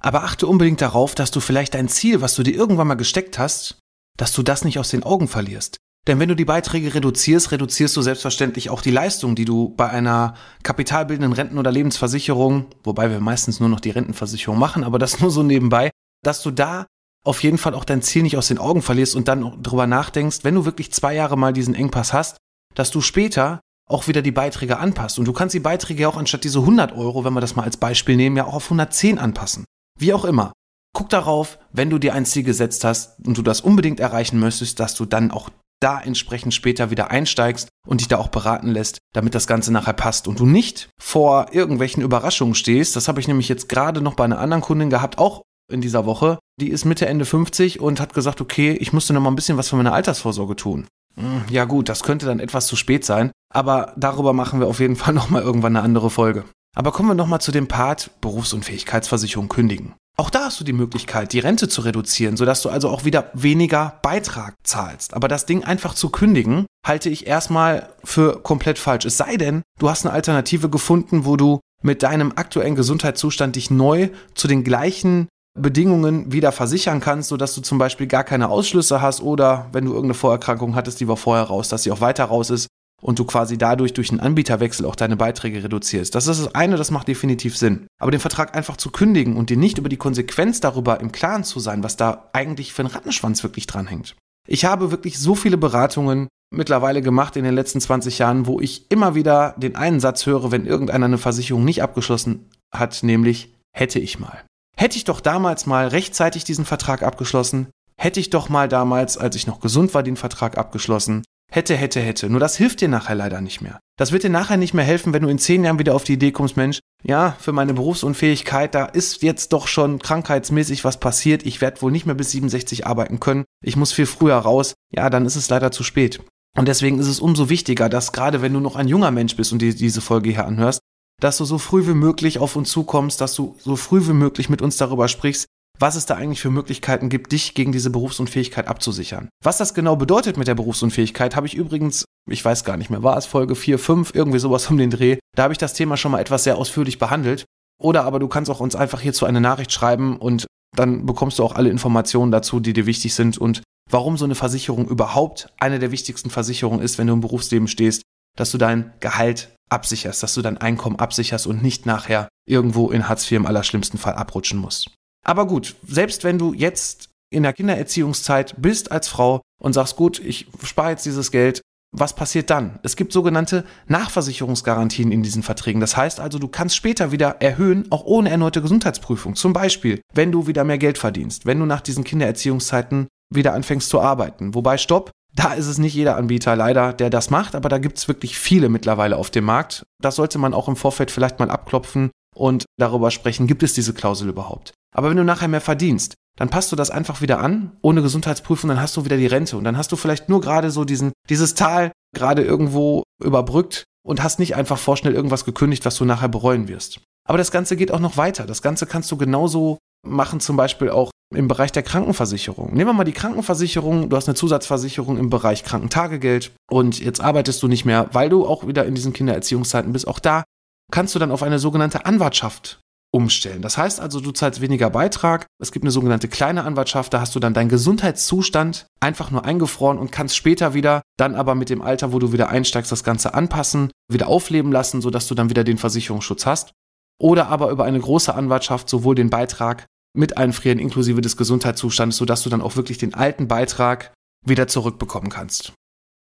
Aber 0.02 0.24
achte 0.24 0.46
unbedingt 0.46 0.82
darauf, 0.82 1.14
dass 1.14 1.30
du 1.30 1.40
vielleicht 1.40 1.72
dein 1.72 1.88
Ziel, 1.88 2.20
was 2.20 2.34
du 2.34 2.42
dir 2.42 2.54
irgendwann 2.54 2.86
mal 2.86 2.96
gesteckt 2.96 3.38
hast, 3.38 3.78
dass 4.18 4.34
du 4.34 4.42
das 4.42 4.62
nicht 4.62 4.78
aus 4.78 4.90
den 4.90 5.04
Augen 5.04 5.26
verlierst. 5.26 5.78
Denn 6.06 6.18
wenn 6.18 6.28
du 6.28 6.36
die 6.36 6.44
Beiträge 6.44 6.94
reduzierst, 6.94 7.50
reduzierst 7.50 7.96
du 7.96 8.02
selbstverständlich 8.02 8.68
auch 8.68 8.82
die 8.82 8.90
Leistung, 8.90 9.34
die 9.34 9.46
du 9.46 9.70
bei 9.70 9.88
einer 9.88 10.34
kapitalbildenden 10.62 11.32
Renten- 11.32 11.58
oder 11.58 11.72
Lebensversicherung, 11.72 12.66
wobei 12.84 13.10
wir 13.10 13.20
meistens 13.20 13.60
nur 13.60 13.70
noch 13.70 13.80
die 13.80 13.90
Rentenversicherung 13.90 14.58
machen, 14.58 14.84
aber 14.84 14.98
das 14.98 15.20
nur 15.20 15.30
so 15.30 15.42
nebenbei, 15.42 15.90
dass 16.22 16.42
du 16.42 16.50
da 16.50 16.86
auf 17.24 17.42
jeden 17.42 17.58
Fall 17.58 17.74
auch 17.74 17.84
dein 17.84 18.02
Ziel 18.02 18.22
nicht 18.22 18.36
aus 18.36 18.48
den 18.48 18.58
Augen 18.58 18.82
verlierst 18.82 19.16
und 19.16 19.28
dann 19.28 19.62
darüber 19.62 19.86
nachdenkst, 19.86 20.40
wenn 20.42 20.54
du 20.54 20.66
wirklich 20.66 20.92
zwei 20.92 21.14
Jahre 21.14 21.38
mal 21.38 21.54
diesen 21.54 21.74
Engpass 21.74 22.12
hast, 22.12 22.36
dass 22.74 22.90
du 22.90 23.00
später 23.00 23.60
auch 23.88 24.06
wieder 24.06 24.22
die 24.22 24.30
Beiträge 24.30 24.78
anpasst. 24.78 25.18
Und 25.18 25.24
du 25.26 25.32
kannst 25.32 25.54
die 25.54 25.60
Beiträge 25.60 26.08
auch 26.08 26.16
anstatt 26.16 26.44
diese 26.44 26.60
100 26.60 26.92
Euro, 26.92 27.24
wenn 27.24 27.32
wir 27.32 27.40
das 27.40 27.56
mal 27.56 27.64
als 27.64 27.76
Beispiel 27.76 28.16
nehmen, 28.16 28.36
ja 28.36 28.44
auch 28.44 28.54
auf 28.54 28.64
110 28.64 29.18
anpassen. 29.18 29.64
Wie 29.98 30.12
auch 30.14 30.24
immer. 30.24 30.52
Guck 30.92 31.08
darauf, 31.08 31.58
wenn 31.72 31.90
du 31.90 31.98
dir 31.98 32.14
ein 32.14 32.26
Ziel 32.26 32.42
gesetzt 32.42 32.84
hast 32.84 33.18
und 33.24 33.36
du 33.36 33.42
das 33.42 33.60
unbedingt 33.60 34.00
erreichen 34.00 34.38
möchtest, 34.38 34.80
dass 34.80 34.94
du 34.94 35.04
dann 35.04 35.30
auch 35.30 35.50
da 35.80 36.00
entsprechend 36.00 36.52
später 36.52 36.90
wieder 36.90 37.10
einsteigst 37.10 37.68
und 37.86 38.00
dich 38.00 38.08
da 38.08 38.18
auch 38.18 38.28
beraten 38.28 38.68
lässt, 38.68 38.98
damit 39.14 39.34
das 39.34 39.46
Ganze 39.46 39.72
nachher 39.72 39.94
passt 39.94 40.28
und 40.28 40.38
du 40.38 40.46
nicht 40.46 40.90
vor 41.00 41.48
irgendwelchen 41.52 42.02
Überraschungen 42.02 42.54
stehst. 42.54 42.96
Das 42.96 43.08
habe 43.08 43.20
ich 43.20 43.28
nämlich 43.28 43.48
jetzt 43.48 43.68
gerade 43.68 44.02
noch 44.02 44.14
bei 44.14 44.24
einer 44.24 44.38
anderen 44.38 44.62
Kundin 44.62 44.90
gehabt, 44.90 45.18
auch 45.18 45.42
in 45.72 45.80
dieser 45.80 46.04
Woche. 46.04 46.38
Die 46.60 46.68
ist 46.68 46.84
Mitte, 46.84 47.06
Ende 47.06 47.24
50 47.24 47.80
und 47.80 48.00
hat 48.00 48.12
gesagt, 48.12 48.40
okay, 48.40 48.72
ich 48.72 48.92
musste 48.92 49.14
noch 49.14 49.22
mal 49.22 49.30
ein 49.30 49.36
bisschen 49.36 49.56
was 49.56 49.68
für 49.68 49.76
meine 49.76 49.92
Altersvorsorge 49.92 50.56
tun. 50.56 50.86
Hm, 51.16 51.44
ja 51.50 51.64
gut, 51.64 51.88
das 51.88 52.02
könnte 52.02 52.26
dann 52.26 52.40
etwas 52.40 52.66
zu 52.66 52.76
spät 52.76 53.04
sein, 53.04 53.30
aber 53.52 53.92
darüber 53.96 54.32
machen 54.32 54.60
wir 54.60 54.66
auf 54.66 54.80
jeden 54.80 54.96
Fall 54.96 55.14
noch 55.14 55.30
mal 55.30 55.42
irgendwann 55.42 55.76
eine 55.76 55.84
andere 55.84 56.10
Folge. 56.10 56.44
Aber 56.76 56.92
kommen 56.92 57.08
wir 57.08 57.14
noch 57.14 57.26
mal 57.26 57.40
zu 57.40 57.52
dem 57.52 57.66
Part 57.66 58.10
Berufsunfähigkeitsversicherung 58.20 59.48
kündigen. 59.48 59.94
Auch 60.16 60.30
da 60.30 60.44
hast 60.44 60.60
du 60.60 60.64
die 60.64 60.74
Möglichkeit, 60.74 61.32
die 61.32 61.38
Rente 61.38 61.68
zu 61.68 61.80
reduzieren, 61.80 62.36
sodass 62.36 62.62
du 62.62 62.68
also 62.68 62.90
auch 62.90 63.04
wieder 63.04 63.30
weniger 63.32 63.98
Beitrag 64.02 64.54
zahlst. 64.64 65.14
Aber 65.14 65.28
das 65.28 65.46
Ding 65.46 65.64
einfach 65.64 65.94
zu 65.94 66.10
kündigen, 66.10 66.66
halte 66.86 67.08
ich 67.08 67.26
erstmal 67.26 67.88
für 68.04 68.42
komplett 68.42 68.78
falsch. 68.78 69.06
Es 69.06 69.16
sei 69.16 69.36
denn, 69.36 69.62
du 69.78 69.88
hast 69.88 70.04
eine 70.04 70.12
Alternative 70.12 70.68
gefunden, 70.68 71.24
wo 71.24 71.36
du 71.36 71.60
mit 71.82 72.02
deinem 72.02 72.32
aktuellen 72.36 72.74
Gesundheitszustand 72.74 73.56
dich 73.56 73.70
neu 73.70 74.10
zu 74.34 74.46
den 74.46 74.62
gleichen 74.62 75.28
Bedingungen 75.60 76.32
wieder 76.32 76.52
versichern 76.52 77.00
kannst, 77.00 77.28
sodass 77.28 77.54
du 77.54 77.60
zum 77.60 77.78
Beispiel 77.78 78.06
gar 78.06 78.24
keine 78.24 78.48
Ausschlüsse 78.48 79.00
hast 79.00 79.22
oder 79.22 79.66
wenn 79.72 79.84
du 79.84 79.92
irgendeine 79.92 80.14
Vorerkrankung 80.14 80.74
hattest, 80.74 81.00
die 81.00 81.08
war 81.08 81.16
vorher 81.16 81.44
raus, 81.44 81.68
dass 81.68 81.82
sie 81.82 81.92
auch 81.92 82.00
weiter 82.00 82.24
raus 82.24 82.50
ist 82.50 82.68
und 83.02 83.18
du 83.18 83.24
quasi 83.24 83.58
dadurch 83.58 83.94
durch 83.94 84.10
einen 84.10 84.20
Anbieterwechsel 84.20 84.86
auch 84.86 84.96
deine 84.96 85.16
Beiträge 85.16 85.64
reduzierst. 85.64 86.14
Das 86.14 86.26
ist 86.26 86.44
das 86.44 86.54
eine, 86.54 86.76
das 86.76 86.90
macht 86.90 87.08
definitiv 87.08 87.56
Sinn. 87.56 87.86
Aber 87.98 88.10
den 88.10 88.20
Vertrag 88.20 88.54
einfach 88.56 88.76
zu 88.76 88.90
kündigen 88.90 89.36
und 89.36 89.50
dir 89.50 89.56
nicht 89.56 89.78
über 89.78 89.88
die 89.88 89.96
Konsequenz 89.96 90.60
darüber 90.60 91.00
im 91.00 91.12
Klaren 91.12 91.44
zu 91.44 91.60
sein, 91.60 91.82
was 91.82 91.96
da 91.96 92.28
eigentlich 92.32 92.72
für 92.72 92.82
ein 92.82 92.86
Rattenschwanz 92.86 93.42
wirklich 93.42 93.66
dranhängt. 93.66 94.16
Ich 94.48 94.64
habe 94.64 94.90
wirklich 94.90 95.18
so 95.18 95.34
viele 95.34 95.56
Beratungen 95.56 96.28
mittlerweile 96.52 97.02
gemacht 97.02 97.36
in 97.36 97.44
den 97.44 97.54
letzten 97.54 97.80
20 97.80 98.18
Jahren, 98.18 98.46
wo 98.46 98.60
ich 98.60 98.90
immer 98.90 99.14
wieder 99.14 99.54
den 99.56 99.76
einen 99.76 100.00
Satz 100.00 100.26
höre, 100.26 100.50
wenn 100.50 100.66
irgendeiner 100.66 101.06
eine 101.06 101.18
Versicherung 101.18 101.64
nicht 101.64 101.82
abgeschlossen 101.82 102.50
hat, 102.74 103.02
nämlich 103.02 103.54
hätte 103.72 103.98
ich 103.98 104.18
mal. 104.18 104.42
Hätte 104.80 104.96
ich 104.96 105.04
doch 105.04 105.20
damals 105.20 105.66
mal 105.66 105.88
rechtzeitig 105.88 106.44
diesen 106.44 106.64
Vertrag 106.64 107.02
abgeschlossen, 107.02 107.68
hätte 107.98 108.18
ich 108.18 108.30
doch 108.30 108.48
mal 108.48 108.66
damals, 108.66 109.18
als 109.18 109.36
ich 109.36 109.46
noch 109.46 109.60
gesund 109.60 109.92
war, 109.92 110.02
den 110.02 110.16
Vertrag 110.16 110.56
abgeschlossen, 110.56 111.22
Hätte, 111.52 111.76
hätte, 111.76 112.00
hätte. 112.00 112.30
Nur 112.30 112.38
das 112.38 112.56
hilft 112.56 112.80
dir 112.80 112.88
nachher 112.88 113.16
leider 113.16 113.40
nicht 113.40 113.60
mehr. 113.60 113.80
Das 113.98 114.12
wird 114.12 114.22
dir 114.22 114.30
nachher 114.30 114.56
nicht 114.56 114.72
mehr 114.72 114.84
helfen, 114.84 115.12
wenn 115.12 115.22
du 115.22 115.28
in 115.28 115.38
zehn 115.38 115.64
Jahren 115.64 115.80
wieder 115.80 115.96
auf 115.96 116.04
die 116.04 116.12
Idee 116.12 116.30
kommst, 116.30 116.56
Mensch, 116.56 116.78
ja, 117.02 117.36
für 117.40 117.50
meine 117.52 117.74
Berufsunfähigkeit, 117.74 118.74
da 118.74 118.84
ist 118.84 119.22
jetzt 119.22 119.52
doch 119.52 119.66
schon 119.66 119.98
krankheitsmäßig 119.98 120.84
was 120.84 121.00
passiert. 121.00 121.44
Ich 121.44 121.60
werde 121.60 121.82
wohl 121.82 121.90
nicht 121.90 122.06
mehr 122.06 122.14
bis 122.14 122.30
67 122.30 122.86
arbeiten 122.86 123.18
können. 123.18 123.44
Ich 123.64 123.76
muss 123.76 123.92
viel 123.92 124.06
früher 124.06 124.36
raus. 124.36 124.74
Ja, 124.94 125.10
dann 125.10 125.26
ist 125.26 125.36
es 125.36 125.50
leider 125.50 125.72
zu 125.72 125.82
spät. 125.82 126.20
Und 126.56 126.68
deswegen 126.68 127.00
ist 127.00 127.08
es 127.08 127.20
umso 127.20 127.48
wichtiger, 127.48 127.88
dass 127.88 128.12
gerade 128.12 128.42
wenn 128.42 128.54
du 128.54 128.60
noch 128.60 128.76
ein 128.76 128.88
junger 128.88 129.10
Mensch 129.10 129.36
bist 129.36 129.52
und 129.52 129.60
dir 129.60 129.74
diese 129.74 130.00
Folge 130.00 130.30
hier 130.30 130.46
anhörst, 130.46 130.80
dass 131.20 131.36
du 131.36 131.44
so 131.44 131.58
früh 131.58 131.86
wie 131.86 131.94
möglich 131.94 132.38
auf 132.38 132.56
uns 132.56 132.70
zukommst, 132.70 133.20
dass 133.20 133.34
du 133.34 133.54
so 133.58 133.76
früh 133.76 134.06
wie 134.06 134.12
möglich 134.12 134.48
mit 134.48 134.62
uns 134.62 134.76
darüber 134.76 135.08
sprichst, 135.08 135.46
was 135.78 135.96
es 135.96 136.06
da 136.06 136.14
eigentlich 136.16 136.40
für 136.40 136.50
Möglichkeiten 136.50 137.08
gibt, 137.08 137.32
dich 137.32 137.54
gegen 137.54 137.72
diese 137.72 137.90
Berufsunfähigkeit 137.90 138.68
abzusichern. 138.68 139.28
Was 139.42 139.58
das 139.58 139.72
genau 139.72 139.96
bedeutet 139.96 140.36
mit 140.36 140.48
der 140.48 140.54
Berufsunfähigkeit, 140.54 141.36
habe 141.36 141.46
ich 141.46 141.54
übrigens, 141.54 142.04
ich 142.28 142.44
weiß 142.44 142.64
gar 142.64 142.76
nicht 142.76 142.90
mehr, 142.90 143.02
war 143.02 143.16
es 143.16 143.26
Folge 143.26 143.54
4, 143.54 143.78
5, 143.78 144.14
irgendwie 144.14 144.38
sowas 144.38 144.68
um 144.70 144.76
den 144.76 144.90
Dreh. 144.90 145.18
Da 145.36 145.44
habe 145.44 145.54
ich 145.54 145.58
das 145.58 145.72
Thema 145.72 145.96
schon 145.96 146.12
mal 146.12 146.20
etwas 146.20 146.44
sehr 146.44 146.58
ausführlich 146.58 146.98
behandelt. 146.98 147.44
Oder 147.80 148.04
aber 148.04 148.18
du 148.18 148.28
kannst 148.28 148.50
auch 148.50 148.60
uns 148.60 148.76
einfach 148.76 149.00
hierzu 149.00 149.24
eine 149.24 149.40
Nachricht 149.40 149.72
schreiben 149.72 150.18
und 150.18 150.46
dann 150.76 151.06
bekommst 151.06 151.38
du 151.38 151.44
auch 151.44 151.54
alle 151.54 151.70
Informationen 151.70 152.30
dazu, 152.30 152.60
die 152.60 152.74
dir 152.74 152.84
wichtig 152.86 153.14
sind 153.14 153.38
und 153.38 153.62
warum 153.90 154.18
so 154.18 154.26
eine 154.26 154.34
Versicherung 154.34 154.86
überhaupt 154.86 155.52
eine 155.58 155.78
der 155.78 155.90
wichtigsten 155.90 156.30
Versicherungen 156.30 156.82
ist, 156.82 156.98
wenn 156.98 157.06
du 157.06 157.14
im 157.14 157.20
Berufsleben 157.22 157.68
stehst, 157.68 158.02
dass 158.36 158.50
du 158.50 158.58
dein 158.58 158.92
Gehalt 159.00 159.50
absicherst, 159.70 160.22
dass 160.22 160.34
du 160.34 160.42
dein 160.42 160.58
Einkommen 160.58 160.98
absicherst 160.98 161.46
und 161.46 161.62
nicht 161.62 161.86
nachher 161.86 162.28
irgendwo 162.46 162.90
in 162.90 163.08
Hartz 163.08 163.30
IV 163.30 163.38
im 163.38 163.46
allerschlimmsten 163.46 163.98
Fall 163.98 164.14
abrutschen 164.14 164.58
musst. 164.58 164.90
Aber 165.24 165.46
gut, 165.46 165.76
selbst 165.86 166.24
wenn 166.24 166.38
du 166.38 166.52
jetzt 166.52 167.08
in 167.32 167.42
der 167.44 167.52
Kindererziehungszeit 167.52 168.54
bist 168.58 168.90
als 168.90 169.08
Frau 169.08 169.40
und 169.60 169.72
sagst, 169.72 169.96
gut, 169.96 170.18
ich 170.18 170.48
spare 170.64 170.90
jetzt 170.90 171.06
dieses 171.06 171.30
Geld, 171.30 171.62
was 171.92 172.14
passiert 172.14 172.50
dann? 172.50 172.78
Es 172.82 172.94
gibt 172.94 173.12
sogenannte 173.12 173.64
Nachversicherungsgarantien 173.88 175.10
in 175.10 175.22
diesen 175.22 175.42
Verträgen. 175.42 175.80
Das 175.80 175.96
heißt 175.96 176.20
also, 176.20 176.38
du 176.38 176.46
kannst 176.46 176.76
später 176.76 177.10
wieder 177.10 177.40
erhöhen, 177.40 177.90
auch 177.90 178.04
ohne 178.04 178.30
erneute 178.30 178.62
Gesundheitsprüfung. 178.62 179.34
Zum 179.34 179.52
Beispiel, 179.52 180.00
wenn 180.14 180.30
du 180.30 180.46
wieder 180.46 180.62
mehr 180.62 180.78
Geld 180.78 180.98
verdienst, 180.98 181.46
wenn 181.46 181.58
du 181.58 181.66
nach 181.66 181.80
diesen 181.80 182.04
Kindererziehungszeiten 182.04 183.08
wieder 183.32 183.54
anfängst 183.54 183.88
zu 183.88 184.00
arbeiten. 184.00 184.54
Wobei, 184.54 184.78
stopp, 184.78 185.10
da 185.34 185.52
ist 185.52 185.66
es 185.66 185.78
nicht 185.78 185.94
jeder 185.94 186.16
Anbieter 186.16 186.56
leider, 186.56 186.92
der 186.92 187.10
das 187.10 187.30
macht, 187.30 187.54
aber 187.54 187.68
da 187.68 187.78
gibt 187.78 187.98
es 187.98 188.08
wirklich 188.08 188.38
viele 188.38 188.68
mittlerweile 188.68 189.16
auf 189.16 189.30
dem 189.30 189.44
Markt. 189.44 189.84
Das 190.02 190.16
sollte 190.16 190.38
man 190.38 190.54
auch 190.54 190.68
im 190.68 190.76
Vorfeld 190.76 191.10
vielleicht 191.10 191.38
mal 191.38 191.50
abklopfen 191.50 192.10
und 192.34 192.64
darüber 192.78 193.10
sprechen, 193.10 193.46
gibt 193.46 193.62
es 193.62 193.72
diese 193.72 193.94
Klausel 193.94 194.28
überhaupt. 194.28 194.72
Aber 194.94 195.10
wenn 195.10 195.16
du 195.16 195.24
nachher 195.24 195.48
mehr 195.48 195.60
verdienst, 195.60 196.14
dann 196.36 196.48
passt 196.48 196.72
du 196.72 196.76
das 196.76 196.90
einfach 196.90 197.20
wieder 197.20 197.38
an, 197.40 197.72
ohne 197.82 198.02
Gesundheitsprüfung, 198.02 198.68
dann 198.68 198.80
hast 198.80 198.96
du 198.96 199.04
wieder 199.04 199.16
die 199.16 199.26
Rente 199.26 199.56
und 199.56 199.64
dann 199.64 199.76
hast 199.76 199.92
du 199.92 199.96
vielleicht 199.96 200.28
nur 200.28 200.40
gerade 200.40 200.70
so 200.70 200.84
diesen, 200.84 201.12
dieses 201.28 201.54
Tal 201.54 201.92
gerade 202.14 202.42
irgendwo 202.42 203.02
überbrückt 203.22 203.84
und 204.02 204.22
hast 204.22 204.38
nicht 204.38 204.56
einfach 204.56 204.78
vorschnell 204.78 205.14
irgendwas 205.14 205.44
gekündigt, 205.44 205.84
was 205.84 205.96
du 205.96 206.04
nachher 206.04 206.28
bereuen 206.28 206.68
wirst. 206.68 207.00
Aber 207.28 207.38
das 207.38 207.50
Ganze 207.50 207.76
geht 207.76 207.92
auch 207.92 208.00
noch 208.00 208.16
weiter. 208.16 208.46
Das 208.46 208.62
Ganze 208.62 208.86
kannst 208.86 209.10
du 209.12 209.16
genauso 209.16 209.78
machen, 210.06 210.40
zum 210.40 210.56
Beispiel 210.56 210.90
auch 210.90 211.10
im 211.34 211.48
Bereich 211.48 211.72
der 211.72 211.82
Krankenversicherung. 211.82 212.72
Nehmen 212.72 212.90
wir 212.90 212.92
mal 212.92 213.04
die 213.04 213.12
Krankenversicherung. 213.12 214.08
Du 214.08 214.16
hast 214.16 214.28
eine 214.28 214.34
Zusatzversicherung 214.34 215.16
im 215.16 215.30
Bereich 215.30 215.62
Krankentagegeld 215.62 216.52
und 216.70 216.98
jetzt 216.98 217.20
arbeitest 217.20 217.62
du 217.62 217.68
nicht 217.68 217.84
mehr, 217.84 218.08
weil 218.12 218.28
du 218.28 218.46
auch 218.46 218.66
wieder 218.66 218.84
in 218.84 218.94
diesen 218.94 219.12
Kindererziehungszeiten 219.12 219.92
bist. 219.92 220.08
Auch 220.08 220.18
da 220.18 220.44
kannst 220.90 221.14
du 221.14 221.18
dann 221.18 221.30
auf 221.30 221.42
eine 221.42 221.58
sogenannte 221.58 222.04
Anwartschaft 222.04 222.80
umstellen. 223.12 223.62
Das 223.62 223.76
heißt 223.76 224.00
also, 224.00 224.20
du 224.20 224.30
zahlst 224.30 224.60
weniger 224.60 224.90
Beitrag. 224.90 225.46
Es 225.60 225.72
gibt 225.72 225.84
eine 225.84 225.90
sogenannte 225.90 226.28
kleine 226.28 226.64
Anwartschaft, 226.64 227.12
da 227.12 227.20
hast 227.20 227.34
du 227.34 227.40
dann 227.40 227.54
deinen 227.54 227.68
Gesundheitszustand 227.68 228.86
einfach 229.00 229.30
nur 229.30 229.44
eingefroren 229.44 229.98
und 229.98 230.12
kannst 230.12 230.36
später 230.36 230.74
wieder 230.74 231.02
dann 231.16 231.34
aber 231.34 231.54
mit 231.54 231.70
dem 231.70 231.82
Alter, 231.82 232.12
wo 232.12 232.18
du 232.18 232.32
wieder 232.32 232.48
einsteigst, 232.48 232.92
das 232.92 233.04
Ganze 233.04 233.34
anpassen, 233.34 233.90
wieder 234.08 234.28
aufleben 234.28 234.70
lassen, 234.70 235.00
sodass 235.00 235.26
du 235.26 235.34
dann 235.34 235.50
wieder 235.50 235.64
den 235.64 235.78
Versicherungsschutz 235.78 236.46
hast. 236.46 236.72
Oder 237.20 237.48
aber 237.48 237.70
über 237.70 237.84
eine 237.84 238.00
große 238.00 238.34
Anwartschaft 238.34 238.88
sowohl 238.88 239.14
den 239.14 239.28
Beitrag 239.28 239.86
mit 240.16 240.36
einfrieren 240.36 240.78
inklusive 240.78 241.20
des 241.20 241.36
Gesundheitszustandes, 241.36 242.16
sodass 242.16 242.42
du 242.42 242.50
dann 242.50 242.62
auch 242.62 242.76
wirklich 242.76 242.98
den 242.98 243.14
alten 243.14 243.48
Beitrag 243.48 244.12
wieder 244.44 244.66
zurückbekommen 244.66 245.30
kannst. 245.30 245.72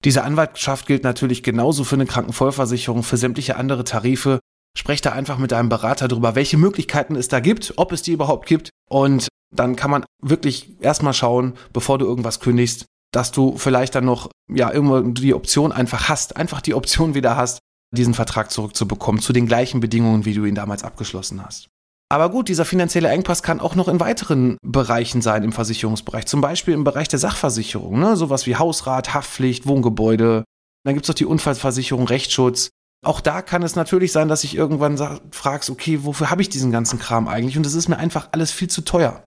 Diese 0.05 0.23
Anwartschaft 0.23 0.87
gilt 0.87 1.05
natürlich 1.05 1.43
genauso 1.43 1.85
für 1.85 1.97
eine 1.97 2.07
Krankenvollversicherung, 2.07 3.03
für 3.03 3.17
sämtliche 3.17 3.57
andere 3.57 3.85
Tarife 3.85 4.41
Sprech 4.77 5.01
da 5.01 5.13
einfach 5.13 5.39
mit 5.39 5.53
deinem 5.53 5.69
Berater 5.69 6.09
drüber, 6.09 6.35
welche 6.35 6.57
Möglichkeiten 6.57 7.15
es 7.15 7.29
da 7.29 7.41
gibt, 7.41 7.75
ob 7.77 7.93
es 7.93 8.03
die 8.03 8.13
überhaupt 8.13 8.47
gibt. 8.47 8.71
Und 8.91 9.29
dann 9.55 9.77
kann 9.77 9.91
man 9.91 10.05
wirklich 10.21 10.73
erstmal 10.81 11.15
schauen, 11.15 11.55
bevor 11.73 11.99
du 11.99 12.07
irgendwas 12.07 12.41
kündigst, 12.41 12.87
dass 13.13 13.31
du 13.31 13.57
vielleicht 13.57 13.95
dann 13.95 14.05
noch, 14.05 14.31
ja, 14.53 14.73
irgendwo 14.73 15.01
die 15.01 15.35
Option 15.35 15.71
einfach 15.71 16.09
hast, 16.09 16.37
einfach 16.37 16.61
die 16.61 16.75
Option 16.75 17.15
wieder 17.15 17.37
hast, 17.37 17.61
diesen 17.93 18.15
Vertrag 18.15 18.51
zurückzubekommen, 18.51 19.21
zu 19.23 19.33
den 19.33 19.47
gleichen 19.47 19.79
Bedingungen, 19.79 20.25
wie 20.25 20.35
du 20.35 20.45
ihn 20.45 20.57
damals 20.57 20.83
abgeschlossen 20.83 21.45
hast. 21.45 21.69
Aber 22.11 22.31
gut, 22.31 22.49
dieser 22.49 22.65
finanzielle 22.65 23.09
Engpass 23.09 23.43
kann 23.43 23.61
auch 23.61 23.75
noch 23.75 23.89
in 23.89 23.99
weiteren 23.99 24.59
Bereichen 24.63 25.23
sein 25.23 25.43
im 25.43 25.53
Versicherungsbereich. 25.53 26.27
Zum 26.27 26.41
Beispiel 26.41 26.75
im 26.75 26.85
Bereich 26.85 27.09
der 27.09 27.19
Sachversicherung, 27.19 27.99
ne? 27.99 28.17
sowas 28.17 28.47
wie 28.47 28.57
Hausrat, 28.57 29.15
Haftpflicht, 29.15 29.67
Wohngebäude. 29.67 30.45
Dann 30.85 30.95
gibt 30.95 31.07
es 31.07 31.09
noch 31.09 31.15
die 31.15 31.25
Unfallversicherung, 31.25 32.07
Rechtsschutz. 32.07 32.69
Auch 33.05 33.21
da 33.21 33.43
kann 33.43 33.63
es 33.63 33.77
natürlich 33.77 34.13
sein, 34.13 34.29
dass 34.29 34.45
ich 34.45 34.55
irgendwann 34.55 35.21
fragst, 35.31 35.71
okay, 35.71 36.05
wofür 36.05 36.31
habe 36.31 36.43
ich 36.43 36.49
diesen 36.49 36.73
ganzen 36.73 36.99
Kram 36.99 37.29
eigentlich? 37.29 37.57
Und 37.57 37.67
es 37.67 37.75
ist 37.75 37.89
mir 37.89 37.99
einfach 37.99 38.29
alles 38.33 38.51
viel 38.51 38.69
zu 38.69 38.83
teuer. 38.83 39.25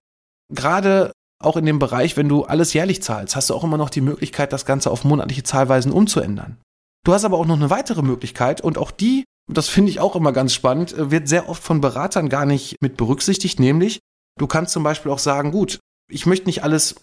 Gerade 0.52 1.12
auch 1.40 1.56
in 1.56 1.66
dem 1.66 1.78
Bereich, 1.78 2.16
wenn 2.16 2.28
du 2.28 2.44
alles 2.44 2.72
jährlich 2.72 3.02
zahlst, 3.02 3.36
hast 3.36 3.50
du 3.50 3.54
auch 3.54 3.64
immer 3.64 3.76
noch 3.76 3.90
die 3.90 4.00
Möglichkeit, 4.00 4.52
das 4.52 4.66
Ganze 4.66 4.90
auf 4.90 5.04
monatliche 5.04 5.44
Zahlweisen 5.44 5.92
umzuändern. 5.92 6.58
Du 7.04 7.12
hast 7.12 7.24
aber 7.24 7.38
auch 7.38 7.46
noch 7.46 7.56
eine 7.56 7.70
weitere 7.70 8.02
Möglichkeit 8.02 8.60
und 8.60 8.76
auch 8.76 8.90
die, 8.90 9.24
das 9.48 9.68
finde 9.68 9.90
ich 9.90 10.00
auch 10.00 10.14
immer 10.14 10.32
ganz 10.32 10.52
spannend, 10.52 10.92
äh, 10.92 11.10
wird 11.10 11.28
sehr 11.28 11.48
oft 11.48 11.62
von 11.62 11.80
Beratern 11.80 12.28
gar 12.28 12.46
nicht 12.46 12.76
mit 12.80 12.96
berücksichtigt, 12.96 13.58
nämlich 13.58 14.00
du 14.38 14.46
kannst 14.46 14.72
zum 14.72 14.82
Beispiel 14.82 15.10
auch 15.10 15.18
sagen, 15.18 15.50
gut, 15.50 15.80
ich 16.10 16.26
möchte 16.26 16.46
nicht 16.46 16.62
alles, 16.62 16.94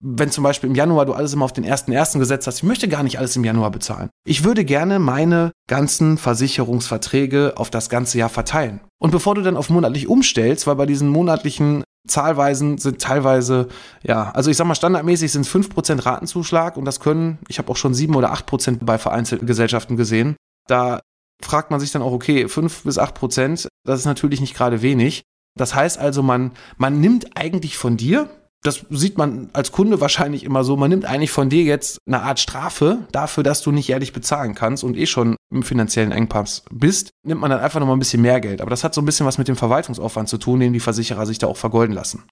wenn 0.00 0.30
zum 0.30 0.44
Beispiel 0.44 0.70
im 0.70 0.76
Januar 0.76 1.06
du 1.06 1.12
alles 1.12 1.32
immer 1.32 1.44
auf 1.44 1.52
den 1.52 1.64
ersten 1.64 1.92
ersten 1.92 2.18
gesetzt 2.18 2.46
hast, 2.46 2.58
ich 2.58 2.62
möchte 2.62 2.88
gar 2.88 3.02
nicht 3.02 3.18
alles 3.18 3.36
im 3.36 3.44
Januar 3.44 3.70
bezahlen. 3.70 4.10
Ich 4.24 4.44
würde 4.44 4.64
gerne 4.64 4.98
meine 4.98 5.52
ganzen 5.68 6.18
Versicherungsverträge 6.18 7.54
auf 7.56 7.70
das 7.70 7.88
ganze 7.88 8.18
Jahr 8.18 8.28
verteilen. 8.28 8.80
Und 9.00 9.10
bevor 9.10 9.34
du 9.34 9.42
dann 9.42 9.56
auf 9.56 9.70
monatlich 9.70 10.08
umstellst, 10.08 10.66
weil 10.66 10.76
bei 10.76 10.86
diesen 10.86 11.08
monatlichen 11.08 11.84
Zahlweisen 12.06 12.78
sind 12.78 13.00
teilweise, 13.00 13.68
ja, 14.02 14.30
also 14.30 14.50
ich 14.50 14.56
sag 14.56 14.66
mal, 14.66 14.74
standardmäßig 14.74 15.30
sind 15.30 15.42
es 15.42 15.50
5% 15.52 16.06
Ratenzuschlag 16.06 16.76
und 16.76 16.84
das 16.84 17.00
können, 17.00 17.38
ich 17.48 17.58
habe 17.58 17.70
auch 17.70 17.76
schon 17.76 17.92
7 17.92 18.14
oder 18.14 18.32
8% 18.32 18.78
bei 18.80 18.98
vereinzelten 18.98 19.46
Gesellschaften 19.46 19.96
gesehen. 19.96 20.36
Da 20.68 21.00
fragt 21.42 21.70
man 21.70 21.80
sich 21.80 21.92
dann 21.92 22.02
auch, 22.02 22.12
okay, 22.12 22.48
5 22.48 22.82
bis 22.82 22.98
8%, 22.98 23.68
das 23.84 24.00
ist 24.00 24.06
natürlich 24.06 24.40
nicht 24.40 24.54
gerade 24.54 24.82
wenig. 24.82 25.22
Das 25.56 25.74
heißt 25.74 25.98
also, 25.98 26.22
man, 26.22 26.52
man 26.76 27.00
nimmt 27.00 27.36
eigentlich 27.36 27.76
von 27.76 27.96
dir, 27.96 28.28
das 28.62 28.84
sieht 28.90 29.18
man 29.18 29.50
als 29.52 29.70
Kunde 29.70 30.00
wahrscheinlich 30.00 30.44
immer 30.44 30.64
so, 30.64 30.76
man 30.76 30.90
nimmt 30.90 31.04
eigentlich 31.04 31.30
von 31.30 31.48
dir 31.48 31.62
jetzt 31.62 31.98
eine 32.06 32.22
Art 32.22 32.40
Strafe 32.40 33.06
dafür, 33.12 33.44
dass 33.44 33.62
du 33.62 33.70
nicht 33.70 33.88
jährlich 33.88 34.12
bezahlen 34.12 34.54
kannst 34.54 34.82
und 34.82 34.96
eh 34.96 35.06
schon 35.06 35.36
im 35.52 35.62
finanziellen 35.62 36.12
Engpass 36.12 36.64
bist, 36.70 37.10
nimmt 37.24 37.40
man 37.40 37.50
dann 37.50 37.60
einfach 37.60 37.80
nochmal 37.80 37.96
ein 37.96 38.00
bisschen 38.00 38.22
mehr 38.22 38.40
Geld. 38.40 38.60
Aber 38.60 38.70
das 38.70 38.82
hat 38.82 38.94
so 38.94 39.00
ein 39.00 39.04
bisschen 39.04 39.26
was 39.26 39.38
mit 39.38 39.48
dem 39.48 39.56
Verwaltungsaufwand 39.56 40.28
zu 40.28 40.38
tun, 40.38 40.60
den 40.60 40.72
die 40.72 40.80
Versicherer 40.80 41.26
sich 41.26 41.38
da 41.38 41.46
auch 41.46 41.56
vergolden 41.56 41.94
lassen. 41.94 42.24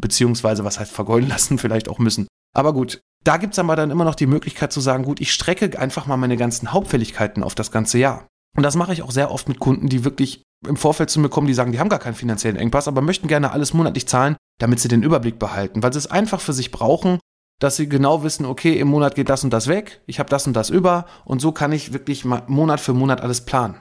Beziehungsweise, 0.00 0.64
was 0.64 0.80
heißt 0.80 0.92
vergolden 0.92 1.28
lassen, 1.28 1.58
vielleicht 1.58 1.88
auch 1.88 1.98
müssen. 1.98 2.28
Aber 2.56 2.72
gut, 2.72 3.00
da 3.24 3.36
gibt's 3.36 3.58
aber 3.58 3.76
dann 3.76 3.90
immer 3.90 4.04
noch 4.04 4.14
die 4.14 4.26
Möglichkeit 4.26 4.72
zu 4.72 4.80
sagen, 4.80 5.04
gut, 5.04 5.20
ich 5.20 5.32
strecke 5.32 5.78
einfach 5.78 6.06
mal 6.06 6.16
meine 6.16 6.36
ganzen 6.36 6.72
Hauptfälligkeiten 6.72 7.42
auf 7.42 7.54
das 7.54 7.70
ganze 7.70 7.98
Jahr. 7.98 8.26
Und 8.56 8.62
das 8.62 8.76
mache 8.76 8.92
ich 8.92 9.02
auch 9.02 9.10
sehr 9.10 9.30
oft 9.30 9.48
mit 9.48 9.58
Kunden, 9.58 9.88
die 9.88 10.04
wirklich 10.04 10.42
im 10.66 10.76
Vorfeld 10.76 11.10
zu 11.10 11.20
mir 11.20 11.28
kommen, 11.28 11.46
die 11.46 11.54
sagen, 11.54 11.72
die 11.72 11.78
haben 11.78 11.88
gar 11.88 11.98
keinen 11.98 12.14
finanziellen 12.14 12.56
Engpass, 12.56 12.88
aber 12.88 13.00
möchten 13.00 13.28
gerne 13.28 13.52
alles 13.52 13.74
monatlich 13.74 14.08
zahlen, 14.08 14.36
damit 14.58 14.80
sie 14.80 14.88
den 14.88 15.02
Überblick 15.02 15.38
behalten, 15.38 15.82
weil 15.82 15.92
sie 15.92 15.98
es 15.98 16.10
einfach 16.10 16.40
für 16.40 16.52
sich 16.52 16.70
brauchen, 16.70 17.20
dass 17.60 17.76
sie 17.76 17.88
genau 17.88 18.22
wissen, 18.22 18.46
okay, 18.46 18.78
im 18.78 18.88
Monat 18.88 19.14
geht 19.14 19.28
das 19.28 19.44
und 19.44 19.52
das 19.52 19.66
weg, 19.68 20.00
ich 20.06 20.18
habe 20.18 20.30
das 20.30 20.46
und 20.46 20.54
das 20.54 20.70
über 20.70 21.06
und 21.24 21.40
so 21.40 21.52
kann 21.52 21.72
ich 21.72 21.92
wirklich 21.92 22.24
Monat 22.24 22.80
für 22.80 22.94
Monat 22.94 23.20
alles 23.20 23.44
planen. 23.44 23.76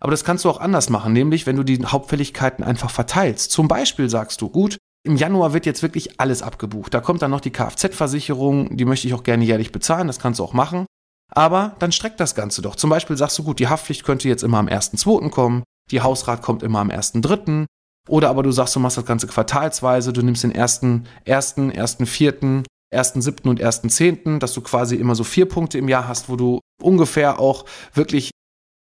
Aber 0.00 0.10
das 0.10 0.24
kannst 0.24 0.44
du 0.44 0.50
auch 0.50 0.60
anders 0.60 0.90
machen, 0.90 1.12
nämlich 1.12 1.46
wenn 1.46 1.56
du 1.56 1.62
die 1.62 1.84
Hauptfälligkeiten 1.84 2.64
einfach 2.64 2.90
verteilst. 2.90 3.52
Zum 3.52 3.68
Beispiel 3.68 4.08
sagst 4.08 4.40
du, 4.40 4.48
gut, 4.48 4.78
im 5.04 5.16
Januar 5.16 5.52
wird 5.52 5.66
jetzt 5.66 5.82
wirklich 5.82 6.20
alles 6.20 6.42
abgebucht. 6.42 6.92
Da 6.92 7.00
kommt 7.00 7.22
dann 7.22 7.30
noch 7.30 7.40
die 7.40 7.52
Kfz-Versicherung, 7.52 8.76
die 8.76 8.84
möchte 8.84 9.06
ich 9.06 9.14
auch 9.14 9.22
gerne 9.22 9.44
jährlich 9.44 9.72
bezahlen, 9.72 10.08
das 10.08 10.18
kannst 10.18 10.40
du 10.40 10.44
auch 10.44 10.54
machen. 10.54 10.86
Aber 11.34 11.76
dann 11.78 11.92
streckt 11.92 12.20
das 12.20 12.34
Ganze 12.34 12.62
doch. 12.62 12.76
Zum 12.76 12.90
Beispiel 12.90 13.16
sagst 13.16 13.38
du, 13.38 13.42
gut, 13.42 13.58
die 13.58 13.68
Haftpflicht 13.68 14.04
könnte 14.04 14.28
jetzt 14.28 14.42
immer 14.42 14.58
am 14.58 14.68
1.2. 14.68 15.30
kommen, 15.30 15.64
die 15.90 16.02
Hausrat 16.02 16.42
kommt 16.42 16.62
immer 16.62 16.80
am 16.80 16.90
1.3. 16.90 17.66
Oder 18.08 18.30
aber 18.30 18.42
du 18.42 18.50
sagst, 18.50 18.76
du 18.76 18.80
machst 18.80 18.96
das 18.96 19.06
Ganze 19.06 19.26
quartalsweise, 19.26 20.12
du 20.12 20.22
nimmst 20.22 20.42
den 20.42 20.54
1., 20.54 21.02
1., 21.26 21.58
1., 21.58 21.96
4., 22.04 22.64
1.7. 22.92 23.48
und 23.48 23.62
1.10., 23.62 24.38
dass 24.38 24.52
du 24.52 24.60
quasi 24.60 24.96
immer 24.96 25.14
so 25.14 25.24
vier 25.24 25.46
Punkte 25.46 25.78
im 25.78 25.88
Jahr 25.88 26.06
hast, 26.06 26.28
wo 26.28 26.36
du 26.36 26.60
ungefähr 26.82 27.38
auch 27.38 27.64
wirklich 27.94 28.30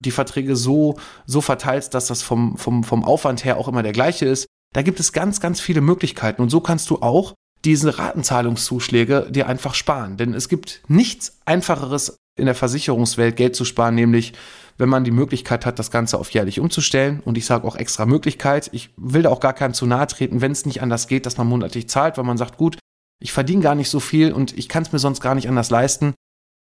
die 0.04 0.10
Verträge 0.10 0.56
so, 0.56 0.98
so 1.26 1.40
verteilst, 1.40 1.94
dass 1.94 2.06
das 2.06 2.22
vom, 2.22 2.56
vom, 2.56 2.82
vom 2.82 3.04
Aufwand 3.04 3.44
her 3.44 3.58
auch 3.58 3.68
immer 3.68 3.82
der 3.82 3.92
gleiche 3.92 4.26
ist. 4.26 4.46
Da 4.74 4.82
gibt 4.82 4.98
es 4.98 5.12
ganz, 5.12 5.40
ganz 5.40 5.60
viele 5.60 5.80
Möglichkeiten 5.80 6.42
und 6.42 6.50
so 6.50 6.60
kannst 6.60 6.90
du 6.90 7.02
auch 7.02 7.34
diese 7.64 7.98
Ratenzahlungszuschläge 7.98 9.28
dir 9.30 9.46
einfach 9.46 9.74
sparen. 9.74 10.16
Denn 10.16 10.32
es 10.32 10.48
gibt 10.48 10.82
nichts 10.88 11.38
einfacheres 11.44 12.16
in 12.40 12.46
der 12.46 12.54
Versicherungswelt 12.54 13.36
Geld 13.36 13.54
zu 13.54 13.64
sparen, 13.64 13.94
nämlich 13.94 14.32
wenn 14.78 14.88
man 14.88 15.04
die 15.04 15.10
Möglichkeit 15.10 15.66
hat, 15.66 15.78
das 15.78 15.90
Ganze 15.90 16.18
auf 16.18 16.30
jährlich 16.30 16.58
umzustellen. 16.58 17.20
Und 17.20 17.36
ich 17.36 17.44
sage 17.44 17.68
auch 17.68 17.76
extra 17.76 18.06
Möglichkeit. 18.06 18.70
Ich 18.72 18.90
will 18.96 19.22
da 19.22 19.28
auch 19.28 19.40
gar 19.40 19.52
keinem 19.52 19.74
zu 19.74 19.86
nahe 19.86 20.06
treten, 20.06 20.40
wenn 20.40 20.52
es 20.52 20.64
nicht 20.64 20.82
anders 20.82 21.06
geht, 21.06 21.26
dass 21.26 21.36
man 21.36 21.46
monatlich 21.46 21.88
zahlt, 21.88 22.16
weil 22.16 22.24
man 22.24 22.38
sagt, 22.38 22.56
gut, 22.56 22.78
ich 23.22 23.32
verdiene 23.32 23.62
gar 23.62 23.74
nicht 23.74 23.90
so 23.90 24.00
viel 24.00 24.32
und 24.32 24.56
ich 24.56 24.68
kann 24.68 24.82
es 24.82 24.92
mir 24.92 24.98
sonst 24.98 25.20
gar 25.20 25.34
nicht 25.34 25.48
anders 25.48 25.68
leisten. 25.68 26.14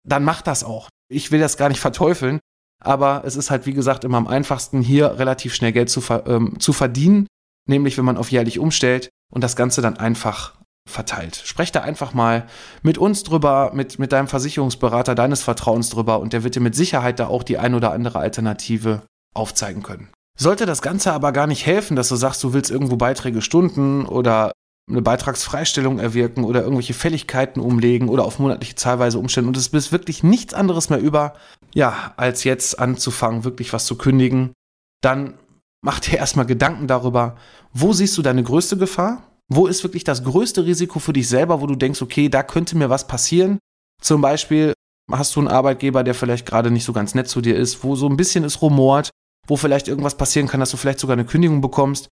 Dann 0.06 0.22
macht 0.24 0.46
das 0.46 0.62
auch. 0.62 0.88
Ich 1.08 1.32
will 1.32 1.40
das 1.40 1.56
gar 1.56 1.68
nicht 1.68 1.80
verteufeln, 1.80 2.38
aber 2.80 3.22
es 3.24 3.34
ist 3.34 3.50
halt, 3.50 3.66
wie 3.66 3.74
gesagt, 3.74 4.04
immer 4.04 4.18
am 4.18 4.28
einfachsten, 4.28 4.80
hier 4.80 5.18
relativ 5.18 5.54
schnell 5.54 5.72
Geld 5.72 5.90
zu, 5.90 6.00
ähm, 6.26 6.60
zu 6.60 6.72
verdienen, 6.72 7.26
nämlich 7.68 7.98
wenn 7.98 8.04
man 8.04 8.16
auf 8.16 8.30
jährlich 8.30 8.60
umstellt 8.60 9.10
und 9.32 9.42
das 9.42 9.56
Ganze 9.56 9.82
dann 9.82 9.96
einfach 9.96 10.54
verteilt. 10.88 11.40
Sprech 11.44 11.72
da 11.72 11.80
einfach 11.80 12.14
mal 12.14 12.46
mit 12.82 12.98
uns 12.98 13.22
drüber, 13.22 13.72
mit, 13.74 13.98
mit 13.98 14.12
deinem 14.12 14.28
Versicherungsberater 14.28 15.14
deines 15.14 15.42
Vertrauens 15.42 15.90
drüber 15.90 16.20
und 16.20 16.32
der 16.32 16.44
wird 16.44 16.54
dir 16.54 16.60
mit 16.60 16.74
Sicherheit 16.74 17.18
da 17.18 17.28
auch 17.28 17.42
die 17.42 17.58
ein 17.58 17.74
oder 17.74 17.92
andere 17.92 18.18
Alternative 18.18 19.02
aufzeigen 19.34 19.82
können. 19.82 20.08
Sollte 20.38 20.66
das 20.66 20.82
Ganze 20.82 21.12
aber 21.12 21.32
gar 21.32 21.46
nicht 21.46 21.64
helfen, 21.64 21.96
dass 21.96 22.08
du 22.08 22.16
sagst, 22.16 22.42
du 22.42 22.52
willst 22.52 22.70
irgendwo 22.70 22.96
Beiträge 22.96 23.40
stunden 23.40 24.04
oder 24.04 24.52
eine 24.88 25.00
Beitragsfreistellung 25.00 25.98
erwirken 25.98 26.44
oder 26.44 26.62
irgendwelche 26.62 26.92
Fälligkeiten 26.92 27.60
umlegen 27.60 28.08
oder 28.08 28.24
auf 28.24 28.38
monatliche 28.38 28.74
Zahlweise 28.74 29.18
umstellen 29.18 29.48
und 29.48 29.56
es 29.56 29.70
bist 29.70 29.92
wirklich 29.92 30.22
nichts 30.22 30.52
anderes 30.52 30.90
mehr 30.90 30.98
über, 31.00 31.34
ja, 31.72 32.12
als 32.16 32.44
jetzt 32.44 32.78
anzufangen, 32.78 33.44
wirklich 33.44 33.72
was 33.72 33.86
zu 33.86 33.96
kündigen, 33.96 34.52
dann 35.00 35.34
mach 35.82 36.00
dir 36.00 36.18
erstmal 36.18 36.46
Gedanken 36.46 36.86
darüber, 36.86 37.36
wo 37.72 37.92
siehst 37.92 38.18
du 38.18 38.22
deine 38.22 38.42
größte 38.42 38.76
Gefahr 38.76 39.22
wo 39.48 39.66
ist 39.66 39.82
wirklich 39.82 40.04
das 40.04 40.24
größte 40.24 40.64
Risiko 40.64 40.98
für 40.98 41.12
dich 41.12 41.28
selber, 41.28 41.60
wo 41.60 41.66
du 41.66 41.76
denkst, 41.76 42.02
okay, 42.02 42.28
da 42.28 42.42
könnte 42.42 42.76
mir 42.76 42.90
was 42.90 43.06
passieren? 43.06 43.58
Zum 44.00 44.20
Beispiel 44.20 44.74
hast 45.10 45.36
du 45.36 45.40
einen 45.40 45.48
Arbeitgeber, 45.48 46.02
der 46.02 46.14
vielleicht 46.14 46.46
gerade 46.46 46.70
nicht 46.70 46.84
so 46.84 46.92
ganz 46.92 47.14
nett 47.14 47.28
zu 47.28 47.40
dir 47.40 47.56
ist, 47.56 47.84
wo 47.84 47.94
so 47.96 48.08
ein 48.08 48.16
bisschen 48.16 48.44
es 48.44 48.62
rumort, 48.62 49.10
wo 49.46 49.56
vielleicht 49.56 49.88
irgendwas 49.88 50.16
passieren 50.16 50.48
kann, 50.48 50.60
dass 50.60 50.70
du 50.70 50.76
vielleicht 50.76 51.00
sogar 51.00 51.14
eine 51.14 51.26
Kündigung 51.26 51.60
bekommst. 51.60 52.08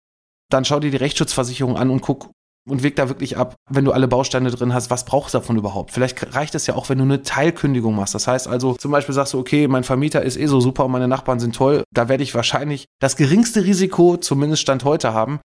Dann 0.51 0.65
schau 0.65 0.81
dir 0.81 0.91
die 0.91 0.97
Rechtsschutzversicherung 0.97 1.77
an 1.77 1.91
und 1.91 2.01
guck 2.01 2.31
und 2.69 2.83
weg 2.83 2.97
da 2.97 3.09
wirklich 3.09 3.37
ab, 3.37 3.55
wenn 3.71 3.85
du 3.85 3.93
alle 3.93 4.09
Bausteine 4.09 4.51
drin 4.51 4.75
hast, 4.75 4.91
was 4.91 5.05
brauchst 5.05 5.35
du 5.35 5.39
davon 5.39 5.57
überhaupt? 5.57 5.91
Vielleicht 5.91 6.35
reicht 6.35 6.55
es 6.55 6.67
ja 6.67 6.75
auch, 6.75 6.89
wenn 6.89 6.99
du 6.99 7.05
eine 7.05 7.23
Teilkündigung 7.23 7.95
machst. 7.95 8.15
Das 8.15 8.27
heißt 8.27 8.47
also, 8.47 8.75
zum 8.75 8.91
Beispiel 8.91 9.15
sagst 9.15 9.33
du, 9.33 9.39
okay, 9.39 9.69
mein 9.69 9.85
Vermieter 9.85 10.23
ist 10.23 10.37
eh 10.37 10.47
so 10.47 10.61
super 10.61 10.85
und 10.85 10.93
meine 10.93 11.09
Nachbarn 11.09 11.41
sind 11.41 11.57
toll. 11.57 11.83
Da 11.95 12.09
werde 12.09 12.23
ich 12.23 12.35
wahrscheinlich 12.35 12.87
das 13.01 13.17
geringste 13.17 13.65
Risiko, 13.65 14.17
zumindest 14.17 14.63
Stand 14.63 14.85
heute 14.85 15.15
haben, 15.15 15.41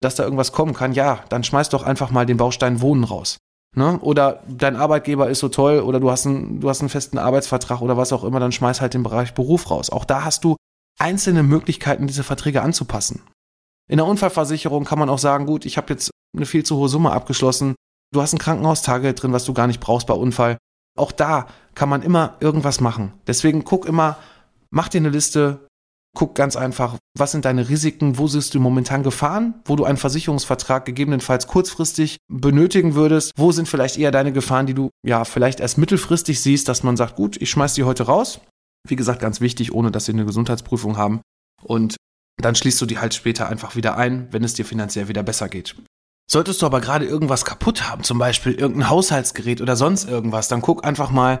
dass 0.00 0.14
da 0.14 0.24
irgendwas 0.24 0.52
kommen 0.52 0.74
kann, 0.74 0.92
ja, 0.92 1.20
dann 1.28 1.44
schmeiß 1.44 1.68
doch 1.70 1.82
einfach 1.82 2.10
mal 2.10 2.26
den 2.26 2.36
Baustein 2.36 2.80
Wohnen 2.80 3.04
raus. 3.04 3.38
Ne? 3.76 3.98
Oder 4.00 4.42
dein 4.48 4.76
Arbeitgeber 4.76 5.28
ist 5.28 5.40
so 5.40 5.48
toll 5.48 5.80
oder 5.80 6.00
du 6.00 6.10
hast, 6.10 6.26
einen, 6.26 6.60
du 6.60 6.68
hast 6.68 6.80
einen 6.80 6.88
festen 6.88 7.18
Arbeitsvertrag 7.18 7.80
oder 7.80 7.96
was 7.96 8.12
auch 8.12 8.24
immer, 8.24 8.40
dann 8.40 8.52
schmeiß 8.52 8.80
halt 8.80 8.94
den 8.94 9.02
Bereich 9.02 9.34
Beruf 9.34 9.70
raus. 9.70 9.90
Auch 9.90 10.04
da 10.04 10.24
hast 10.24 10.44
du 10.44 10.56
einzelne 10.98 11.42
Möglichkeiten, 11.42 12.06
diese 12.06 12.24
Verträge 12.24 12.62
anzupassen. 12.62 13.22
In 13.88 13.98
der 13.98 14.06
Unfallversicherung 14.06 14.84
kann 14.84 14.98
man 14.98 15.08
auch 15.08 15.18
sagen, 15.18 15.46
gut, 15.46 15.64
ich 15.64 15.76
habe 15.76 15.92
jetzt 15.92 16.10
eine 16.36 16.46
viel 16.46 16.64
zu 16.64 16.76
hohe 16.76 16.88
Summe 16.88 17.12
abgeschlossen, 17.12 17.74
du 18.12 18.20
hast 18.20 18.32
ein 18.32 18.38
Krankenhaustagegeld 18.38 19.22
drin, 19.22 19.32
was 19.32 19.44
du 19.44 19.54
gar 19.54 19.66
nicht 19.66 19.80
brauchst 19.80 20.06
bei 20.06 20.14
Unfall. 20.14 20.58
Auch 20.96 21.12
da 21.12 21.46
kann 21.74 21.88
man 21.88 22.02
immer 22.02 22.36
irgendwas 22.40 22.80
machen. 22.80 23.12
Deswegen 23.26 23.64
guck 23.64 23.86
immer, 23.86 24.16
mach 24.70 24.88
dir 24.88 24.98
eine 24.98 25.10
Liste, 25.10 25.67
guck 26.18 26.34
ganz 26.34 26.56
einfach, 26.56 26.96
was 27.16 27.30
sind 27.30 27.44
deine 27.44 27.68
Risiken, 27.68 28.18
wo 28.18 28.26
siehst 28.26 28.52
du 28.52 28.58
momentan 28.58 29.04
Gefahren, 29.04 29.54
wo 29.64 29.76
du 29.76 29.84
einen 29.84 29.98
Versicherungsvertrag 29.98 30.84
gegebenenfalls 30.84 31.46
kurzfristig 31.46 32.16
benötigen 32.26 32.96
würdest, 32.96 33.30
wo 33.36 33.52
sind 33.52 33.68
vielleicht 33.68 33.98
eher 33.98 34.10
deine 34.10 34.32
Gefahren, 34.32 34.66
die 34.66 34.74
du 34.74 34.90
ja 35.06 35.24
vielleicht 35.24 35.60
erst 35.60 35.78
mittelfristig 35.78 36.40
siehst, 36.40 36.68
dass 36.68 36.82
man 36.82 36.96
sagt, 36.96 37.14
gut, 37.14 37.40
ich 37.40 37.50
schmeiß 37.50 37.74
die 37.74 37.84
heute 37.84 38.02
raus. 38.02 38.40
Wie 38.88 38.96
gesagt, 38.96 39.20
ganz 39.20 39.40
wichtig, 39.40 39.72
ohne 39.72 39.92
dass 39.92 40.06
sie 40.06 40.12
eine 40.12 40.24
Gesundheitsprüfung 40.24 40.96
haben. 40.96 41.20
Und 41.62 41.94
dann 42.42 42.56
schließt 42.56 42.80
du 42.80 42.86
die 42.86 42.98
halt 42.98 43.14
später 43.14 43.48
einfach 43.48 43.76
wieder 43.76 43.96
ein, 43.96 44.26
wenn 44.32 44.42
es 44.42 44.54
dir 44.54 44.64
finanziell 44.64 45.06
wieder 45.06 45.22
besser 45.22 45.48
geht. 45.48 45.76
Solltest 46.28 46.60
du 46.62 46.66
aber 46.66 46.80
gerade 46.80 47.06
irgendwas 47.06 47.44
kaputt 47.44 47.88
haben, 47.88 48.02
zum 48.02 48.18
Beispiel 48.18 48.54
irgendein 48.54 48.90
Haushaltsgerät 48.90 49.60
oder 49.60 49.76
sonst 49.76 50.08
irgendwas, 50.08 50.48
dann 50.48 50.62
guck 50.62 50.84
einfach 50.84 51.12
mal, 51.12 51.38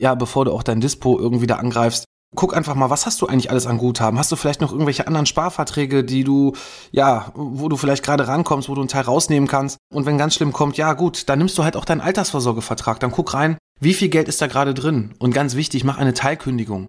ja, 0.00 0.14
bevor 0.14 0.44
du 0.44 0.52
auch 0.52 0.62
dein 0.62 0.80
Dispo 0.80 1.18
irgendwie 1.18 1.48
da 1.48 1.56
angreifst, 1.56 2.04
guck 2.34 2.56
einfach 2.56 2.74
mal, 2.74 2.90
was 2.90 3.06
hast 3.06 3.20
du 3.20 3.26
eigentlich 3.26 3.50
alles 3.50 3.66
an 3.66 3.78
Guthaben? 3.78 4.18
Hast 4.18 4.32
du 4.32 4.36
vielleicht 4.36 4.60
noch 4.60 4.72
irgendwelche 4.72 5.06
anderen 5.06 5.26
Sparverträge, 5.26 6.04
die 6.04 6.24
du, 6.24 6.54
ja, 6.90 7.32
wo 7.34 7.68
du 7.68 7.76
vielleicht 7.76 8.02
gerade 8.02 8.26
rankommst, 8.26 8.68
wo 8.68 8.74
du 8.74 8.80
einen 8.80 8.88
Teil 8.88 9.02
rausnehmen 9.02 9.48
kannst? 9.48 9.76
Und 9.92 10.06
wenn 10.06 10.18
ganz 10.18 10.34
schlimm 10.34 10.52
kommt, 10.52 10.76
ja 10.76 10.94
gut, 10.94 11.28
dann 11.28 11.38
nimmst 11.38 11.58
du 11.58 11.64
halt 11.64 11.76
auch 11.76 11.84
deinen 11.84 12.00
Altersvorsorgevertrag. 12.00 13.00
Dann 13.00 13.10
guck 13.10 13.34
rein, 13.34 13.58
wie 13.80 13.94
viel 13.94 14.08
Geld 14.08 14.28
ist 14.28 14.40
da 14.40 14.46
gerade 14.46 14.74
drin? 14.74 15.14
Und 15.18 15.34
ganz 15.34 15.56
wichtig, 15.56 15.84
mach 15.84 15.98
eine 15.98 16.14
Teilkündigung. 16.14 16.86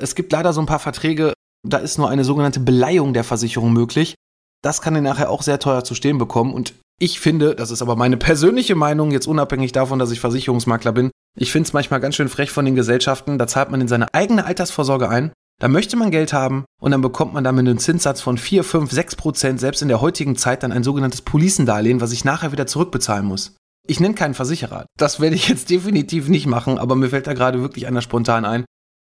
Es 0.00 0.14
gibt 0.14 0.32
leider 0.32 0.52
so 0.52 0.60
ein 0.60 0.66
paar 0.66 0.78
Verträge, 0.78 1.34
da 1.66 1.78
ist 1.78 1.98
nur 1.98 2.08
eine 2.08 2.24
sogenannte 2.24 2.60
Beleihung 2.60 3.12
der 3.12 3.24
Versicherung 3.24 3.72
möglich. 3.72 4.14
Das 4.62 4.80
kann 4.80 4.94
dir 4.94 5.02
nachher 5.02 5.30
auch 5.30 5.42
sehr 5.42 5.58
teuer 5.58 5.84
zu 5.84 5.94
stehen 5.94 6.18
bekommen. 6.18 6.54
Und 6.54 6.74
ich 7.00 7.20
finde, 7.20 7.54
das 7.54 7.70
ist 7.70 7.82
aber 7.82 7.96
meine 7.96 8.16
persönliche 8.16 8.74
Meinung, 8.74 9.10
jetzt 9.10 9.26
unabhängig 9.26 9.72
davon, 9.72 9.98
dass 9.98 10.10
ich 10.10 10.20
Versicherungsmakler 10.20 10.92
bin, 10.92 11.10
ich 11.38 11.52
finde 11.52 11.66
es 11.66 11.72
manchmal 11.72 12.00
ganz 12.00 12.16
schön 12.16 12.28
frech 12.28 12.50
von 12.50 12.64
den 12.64 12.74
Gesellschaften, 12.74 13.38
da 13.38 13.46
zahlt 13.46 13.70
man 13.70 13.80
in 13.80 13.88
seine 13.88 14.12
eigene 14.12 14.44
Altersvorsorge 14.44 15.08
ein, 15.08 15.32
da 15.60 15.68
möchte 15.68 15.96
man 15.96 16.10
Geld 16.10 16.32
haben 16.32 16.64
und 16.80 16.92
dann 16.92 17.00
bekommt 17.00 17.34
man 17.34 17.44
damit 17.44 17.66
einen 17.66 17.78
Zinssatz 17.78 18.20
von 18.20 18.38
4, 18.38 18.62
5, 18.62 18.92
6 18.92 19.16
Prozent, 19.16 19.60
selbst 19.60 19.82
in 19.82 19.88
der 19.88 20.00
heutigen 20.00 20.36
Zeit 20.36 20.62
dann 20.62 20.72
ein 20.72 20.84
sogenanntes 20.84 21.22
Policendarlehen, 21.22 22.00
was 22.00 22.12
ich 22.12 22.24
nachher 22.24 22.52
wieder 22.52 22.66
zurückbezahlen 22.66 23.26
muss. 23.26 23.56
Ich 23.86 24.00
nenne 24.00 24.14
keinen 24.14 24.34
Versicherer. 24.34 24.86
Das 24.98 25.18
werde 25.18 25.36
ich 25.36 25.48
jetzt 25.48 25.70
definitiv 25.70 26.28
nicht 26.28 26.46
machen, 26.46 26.78
aber 26.78 26.94
mir 26.94 27.08
fällt 27.08 27.26
da 27.26 27.32
gerade 27.32 27.60
wirklich 27.60 27.86
einer 27.86 28.02
spontan 28.02 28.44
ein, 28.44 28.64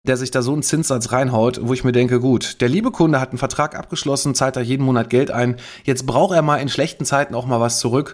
der 0.06 0.18
sich 0.18 0.30
da 0.30 0.42
so 0.42 0.54
einen 0.54 0.64
Zinssatz 0.64 1.12
reinhaut, 1.12 1.60
wo 1.64 1.74
ich 1.74 1.84
mir 1.84 1.94
denke, 1.94 2.20
gut, 2.20 2.62
der 2.62 2.70
liebe 2.70 2.92
Kunde 2.92 3.20
hat 3.20 3.30
einen 3.30 3.40
Vertrag 3.40 3.76
abgeschlossen, 3.76 4.36
zahlt 4.36 4.56
da 4.56 4.62
jeden 4.62 4.86
Monat 4.86 5.10
Geld 5.10 5.32
ein, 5.32 5.58
jetzt 5.84 6.06
braucht 6.06 6.36
er 6.36 6.44
mal 6.44 6.58
in 6.58 6.70
schlechten 6.70 7.06
Zeiten 7.06 7.34
auch 7.34 7.48
mal 7.48 7.60
was 7.60 7.80
zurück. 7.80 8.14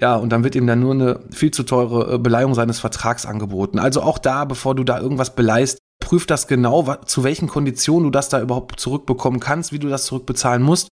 Ja, 0.00 0.16
und 0.16 0.30
dann 0.30 0.44
wird 0.44 0.54
ihm 0.54 0.66
dann 0.66 0.80
nur 0.80 0.94
eine 0.94 1.20
viel 1.30 1.50
zu 1.50 1.62
teure 1.62 2.14
äh, 2.14 2.18
Beleihung 2.18 2.54
seines 2.54 2.80
Vertrags 2.80 3.26
angeboten. 3.26 3.78
Also 3.78 4.02
auch 4.02 4.18
da, 4.18 4.46
bevor 4.46 4.74
du 4.74 4.82
da 4.82 4.98
irgendwas 4.98 5.34
beleihst, 5.34 5.78
prüf 6.02 6.26
das 6.26 6.48
genau, 6.48 6.94
zu 7.04 7.22
welchen 7.22 7.48
Konditionen 7.48 8.04
du 8.04 8.10
das 8.10 8.30
da 8.30 8.40
überhaupt 8.40 8.80
zurückbekommen 8.80 9.40
kannst, 9.40 9.72
wie 9.72 9.78
du 9.78 9.88
das 9.88 10.06
zurückbezahlen 10.06 10.62
musst. 10.62 10.88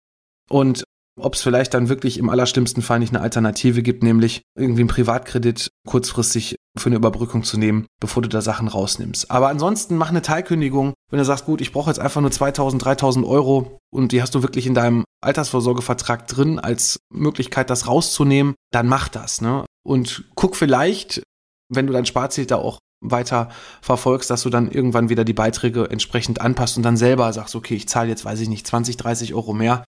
Und 0.49 0.83
ob 1.17 1.35
es 1.35 1.41
vielleicht 1.41 1.73
dann 1.73 1.89
wirklich 1.89 2.17
im 2.17 2.29
allerschlimmsten 2.29 2.83
Fall 2.83 2.99
nicht 2.99 3.13
eine 3.13 3.21
Alternative 3.21 3.81
gibt, 3.81 4.03
nämlich 4.03 4.41
irgendwie 4.55 4.81
einen 4.81 4.89
Privatkredit 4.89 5.69
kurzfristig 5.87 6.55
für 6.77 6.87
eine 6.87 6.95
Überbrückung 6.95 7.43
zu 7.43 7.57
nehmen, 7.57 7.87
bevor 7.99 8.21
du 8.21 8.29
da 8.29 8.41
Sachen 8.41 8.67
rausnimmst. 8.67 9.31
Aber 9.31 9.49
ansonsten 9.49 9.97
mach 9.97 10.09
eine 10.09 10.21
Teilkündigung. 10.21 10.93
Wenn 11.09 11.19
du 11.19 11.25
sagst, 11.25 11.45
gut, 11.45 11.61
ich 11.61 11.71
brauche 11.71 11.89
jetzt 11.89 11.99
einfach 11.99 12.21
nur 12.21 12.31
2000, 12.31 12.83
3000 12.83 13.25
Euro 13.25 13.79
und 13.91 14.11
die 14.11 14.21
hast 14.21 14.35
du 14.35 14.43
wirklich 14.43 14.67
in 14.67 14.75
deinem 14.75 15.03
Altersvorsorgevertrag 15.21 16.27
drin 16.27 16.59
als 16.59 16.99
Möglichkeit, 17.11 17.69
das 17.69 17.87
rauszunehmen, 17.87 18.55
dann 18.71 18.87
mach 18.87 19.07
das. 19.07 19.41
Ne? 19.41 19.65
Und 19.83 20.25
guck 20.35 20.55
vielleicht, 20.55 21.23
wenn 21.69 21.87
du 21.87 21.93
dein 21.93 22.05
Sparziel 22.05 22.45
da 22.45 22.57
auch 22.57 22.77
weiter 23.01 23.49
verfolgst, 23.81 24.29
dass 24.29 24.43
du 24.43 24.49
dann 24.49 24.71
irgendwann 24.71 25.09
wieder 25.09 25.23
die 25.23 25.33
Beiträge 25.33 25.89
entsprechend 25.89 26.41
anpasst 26.41 26.77
und 26.77 26.83
dann 26.83 26.97
selber 26.97 27.31
sagst, 27.31 27.55
okay, 27.55 27.75
ich 27.75 27.87
zahle 27.87 28.09
jetzt, 28.09 28.25
weiß 28.25 28.39
ich 28.39 28.49
nicht, 28.49 28.65
20, 28.65 28.97
30 28.97 29.33
Euro 29.33 29.53
mehr 29.53 29.83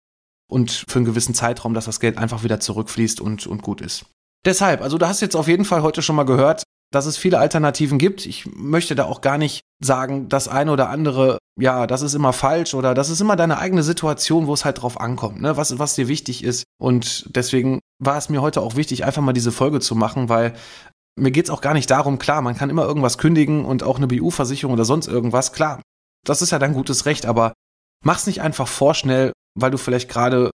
und 0.49 0.85
für 0.89 0.99
einen 0.99 1.07
gewissen 1.07 1.35
Zeitraum, 1.35 1.75
dass 1.75 1.87
das 1.87 2.01
Geld 2.01 2.19
einfach 2.19 2.45
wieder 2.45 2.61
zurückfließt 2.61 3.21
und, 3.21 3.47
und 3.47 3.63
gut 3.63 3.81
ist. 3.81 4.07
Deshalb, 4.45 4.81
also 4.81 4.99
du 4.99 5.07
hast 5.09 5.21
jetzt 5.21 5.35
auf 5.35 5.49
jeden 5.49 5.65
Fall 5.65 5.83
heute 5.83 6.03
schon 6.03 6.17
mal 6.17 6.25
gehört, 6.25 6.63
dass 6.93 7.07
es 7.07 7.17
viele 7.17 7.39
Alternativen 7.39 7.99
gibt. 7.99 8.27
Ich 8.27 8.47
möchte 8.47 8.95
da 8.95 9.05
auch 9.05 9.21
gar 9.21 9.39
nicht 9.39 9.63
sagen, 9.83 10.29
das 10.29 10.49
eine 10.49 10.71
oder 10.71 10.89
andere, 10.89 11.39
ja, 11.59 11.87
das 11.87 12.03
ist 12.03 12.15
immer 12.15 12.33
falsch 12.33 12.75
oder 12.75 12.95
das 12.95 13.11
ist 13.11 13.21
immer 13.21 13.37
deine 13.37 13.59
eigene 13.59 13.83
Situation, 13.83 14.47
wo 14.47 14.55
es 14.55 14.65
halt 14.65 14.83
drauf 14.83 15.01
ankommt, 15.01 15.41
ne? 15.41 15.57
was, 15.57 15.79
was 15.79 15.95
dir 15.97 16.09
wichtig 16.09 16.45
ist. 16.45 16.65
Und 16.81 17.27
deswegen 17.35 17.81
war 17.99 18.17
es 18.17 18.29
mir 18.29 18.41
heute 18.41 18.61
auch 18.61 18.77
wichtig, 18.77 19.05
einfach 19.05 19.23
mal 19.23 19.33
diese 19.33 19.53
Folge 19.53 19.81
zu 19.81 19.95
machen, 19.95 20.29
weil 20.29 20.55
mir 21.19 21.33
geht's 21.33 21.51
auch 21.51 21.61
gar 21.61 21.75
nicht 21.75 21.91
darum, 21.91 22.19
klar, 22.19 22.43
man 22.43 22.57
kann 22.57 22.71
immer 22.71 22.85
irgendwas 22.85 23.19
kündigen 23.19 23.65
und 23.65 23.83
auch 23.83 23.97
eine 23.97 24.07
BU-Versicherung 24.07 24.75
oder 24.75 24.85
sonst 24.85 25.09
irgendwas, 25.09 25.53
klar, 25.53 25.81
das 26.25 26.43
ist 26.43 26.53
ja 26.53 26.59
dein 26.59 26.75
gutes 26.75 27.07
Recht, 27.07 27.27
aber 27.27 27.53
mach's 28.05 28.27
nicht 28.27 28.43
einfach 28.43 28.69
vorschnell 28.69 29.33
weil 29.57 29.71
du 29.71 29.79
vielleicht 29.79 30.09
gerade 30.09 30.51